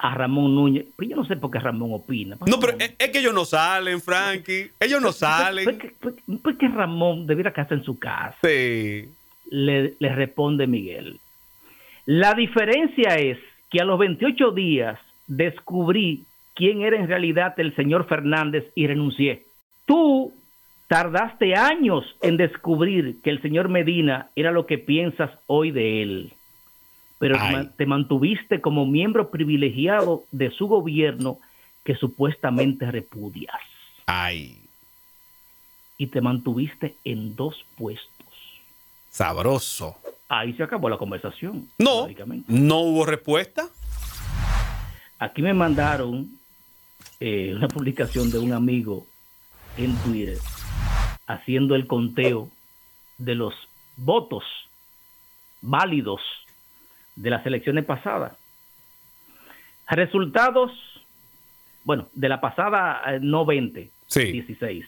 [0.00, 0.86] a Ramón Núñez.
[0.96, 2.36] Pues yo no sé por qué Ramón opina.
[2.46, 4.72] No, pero es, que ellos no salen, Frankie.
[4.80, 5.78] Ellos no salen.
[6.42, 8.36] ¿Por qué Ramón debiera quedarse en su casa?
[8.42, 9.08] Sí.
[9.48, 11.20] Le, le responde Miguel.
[12.12, 13.38] La diferencia es
[13.70, 14.98] que a los 28 días
[15.28, 16.24] descubrí
[16.56, 19.46] quién era en realidad el señor Fernández y renuncié.
[19.86, 20.32] Tú
[20.88, 26.32] tardaste años en descubrir que el señor Medina era lo que piensas hoy de él,
[27.20, 27.36] pero
[27.76, 31.38] te mantuviste como miembro privilegiado de su gobierno
[31.84, 33.60] que supuestamente repudias.
[34.06, 34.58] Ay.
[35.96, 38.26] y te mantuviste en dos puestos.
[39.10, 39.96] Sabroso.
[40.32, 41.68] Ahí se acabó la conversación.
[41.76, 42.06] No,
[42.46, 43.68] no hubo respuesta.
[45.18, 46.30] Aquí me mandaron
[47.18, 49.08] eh, una publicación de un amigo
[49.76, 50.38] en Twitter
[51.26, 52.48] haciendo el conteo
[53.18, 53.52] de los
[53.96, 54.44] votos
[55.62, 56.20] válidos
[57.16, 58.34] de las elecciones pasadas.
[59.88, 60.70] Resultados,
[61.82, 64.30] bueno, de la pasada eh, no 20, sí.
[64.30, 64.86] 16.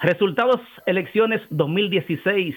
[0.00, 2.54] Resultados elecciones 2016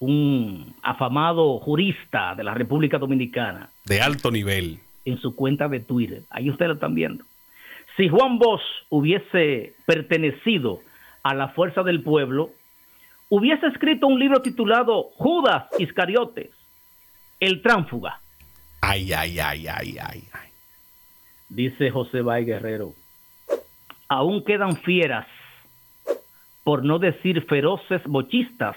[0.00, 3.70] un afamado jurista de la República Dominicana.
[3.84, 4.78] De alto nivel.
[5.04, 6.22] En su cuenta de Twitter.
[6.30, 7.24] Ahí ustedes lo están viendo.
[7.96, 10.80] Si Juan Bosch hubiese pertenecido
[11.22, 12.50] a la fuerza del pueblo,
[13.28, 16.50] hubiese escrito un libro titulado Judas Iscariotes,
[17.40, 18.20] el tránfuga.
[18.80, 20.48] Ay, ay, ay, ay, ay, ay
[21.48, 22.94] dice José Bay Guerrero,
[24.08, 25.26] aún quedan fieras,
[26.68, 28.76] por no decir feroces bochistas,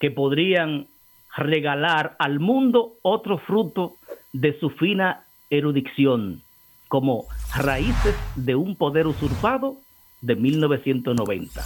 [0.00, 0.88] que podrían
[1.36, 3.94] regalar al mundo otro fruto
[4.32, 6.42] de su fina erudición,
[6.88, 9.76] como Raíces de un poder usurpado
[10.20, 11.62] de 1990,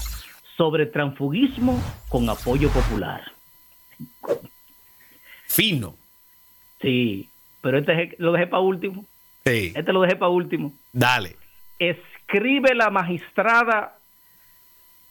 [0.58, 3.22] sobre transfugismo con apoyo popular.
[5.46, 5.94] Fino.
[6.82, 7.30] Sí,
[7.62, 9.06] pero este lo dejé para último.
[9.42, 10.74] Este lo dejé para último.
[10.92, 11.34] Dale.
[11.78, 13.95] Escribe la magistrada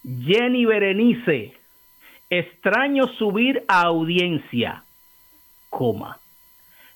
[0.05, 1.53] Jenny Berenice.
[2.29, 4.83] Extraño subir a audiencia,
[5.69, 6.17] coma.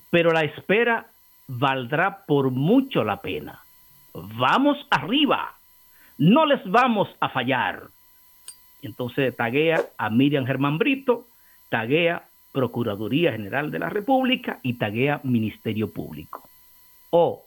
[0.10, 1.08] Pero la espera
[1.48, 3.64] valdrá por mucho la pena.
[4.14, 5.56] Vamos arriba.
[6.18, 7.90] No les vamos a fallar.
[8.82, 11.28] Entonces taguea a Miriam Germán Brito,
[11.70, 16.50] taguea Procuraduría General de la República y taguea Ministerio Público.
[17.12, 17.46] O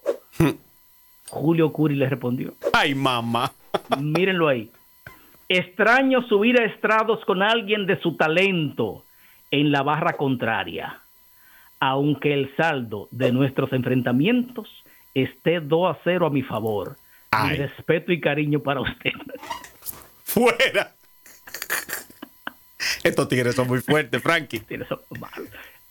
[1.28, 2.54] Julio Curi le respondió.
[2.72, 3.50] Ay, mamá.
[4.00, 4.70] Mírenlo ahí.
[5.54, 9.04] Extraño subir a estrados con alguien de su talento
[9.50, 11.02] en la barra contraria,
[11.78, 14.66] aunque el saldo de nuestros enfrentamientos
[15.12, 16.96] esté 2 a 0 a mi favor.
[17.44, 19.10] Mi respeto y cariño para usted.
[20.24, 20.94] Fuera.
[23.04, 24.62] Estos tigres son muy fuertes, Frankie.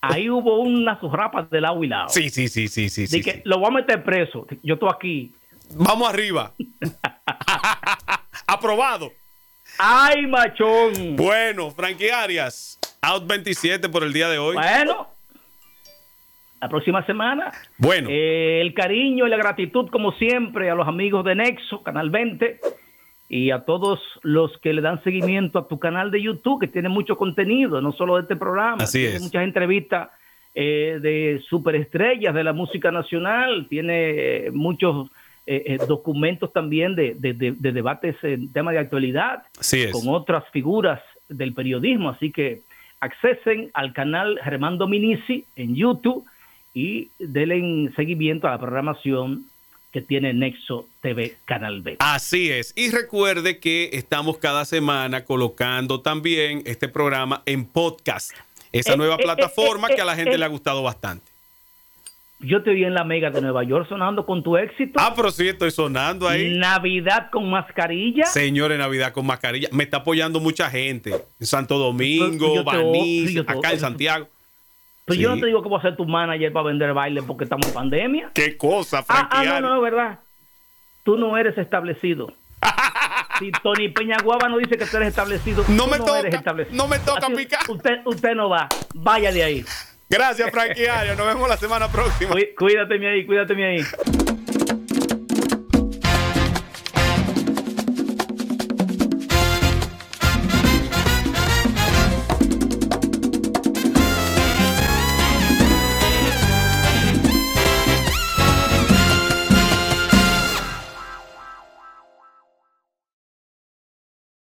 [0.01, 2.09] Ahí hubo una surrapa de lado y lado.
[2.09, 3.05] Sí, sí, sí, sí, sí.
[3.05, 4.47] De que lo voy a meter preso.
[4.63, 5.35] Yo estoy aquí.
[5.75, 6.51] Vamos arriba.
[8.47, 9.20] Aprobado.
[9.77, 11.15] ¡Ay, machón!
[11.15, 14.55] Bueno, Frankie Arias, out 27 por el día de hoy.
[14.55, 15.09] Bueno,
[16.61, 17.51] la próxima semana.
[17.77, 18.07] Bueno.
[18.11, 22.59] Eh, el cariño y la gratitud, como siempre, a los amigos de Nexo, Canal 20
[23.29, 26.89] y a todos los que le dan seguimiento a tu canal de YouTube, que tiene
[26.89, 28.83] mucho contenido, no solo de este programa.
[28.83, 30.09] Así tiene muchas entrevistas
[30.53, 35.09] eh, de superestrellas de la música nacional, tiene eh, muchos
[35.45, 39.43] eh, documentos también de, debates en temas de actualidad,
[39.91, 42.09] con otras figuras del periodismo.
[42.09, 42.61] Así que
[42.99, 46.25] accesen al canal Germán Dominici en YouTube
[46.73, 49.45] y denle seguimiento a la programación
[49.91, 51.97] que tiene Nexo TV Canal B.
[51.99, 52.73] Así es.
[52.75, 58.31] Y recuerde que estamos cada semana colocando también este programa en podcast.
[58.71, 61.30] Esa eh, nueva eh, plataforma eh, que a la gente le ha gustado bastante.
[62.43, 64.99] Yo te vi en la Mega de Nueva York sonando con tu éxito.
[64.99, 66.57] Ah, pero sí, estoy sonando ahí.
[66.57, 68.25] Navidad con mascarilla.
[68.25, 69.69] Señores, Navidad con mascarilla.
[69.71, 71.13] Me está apoyando mucha gente.
[71.39, 74.27] En Santo Domingo, Baní, acá en Santiago.
[75.05, 77.43] Pero yo no te digo que voy a ser tu manager para vender baile porque
[77.43, 78.31] estamos en pandemia.
[78.33, 79.27] ¿Qué cosa, Frankie?
[79.31, 80.19] Ah, ah, no, no, verdad.
[81.03, 82.33] Tú no eres establecido.
[83.39, 87.27] si Tony Peñaguaba no dice que tú eres establecido, no me toca, No me toca
[87.29, 87.69] picar.
[87.69, 88.67] Usted, usted no va.
[88.93, 89.65] Vaya de ahí.
[90.11, 92.35] Gracias, Frankie Nos vemos la semana próxima.
[92.57, 93.81] Cuídate, mi ahí, cuídate, mi ahí.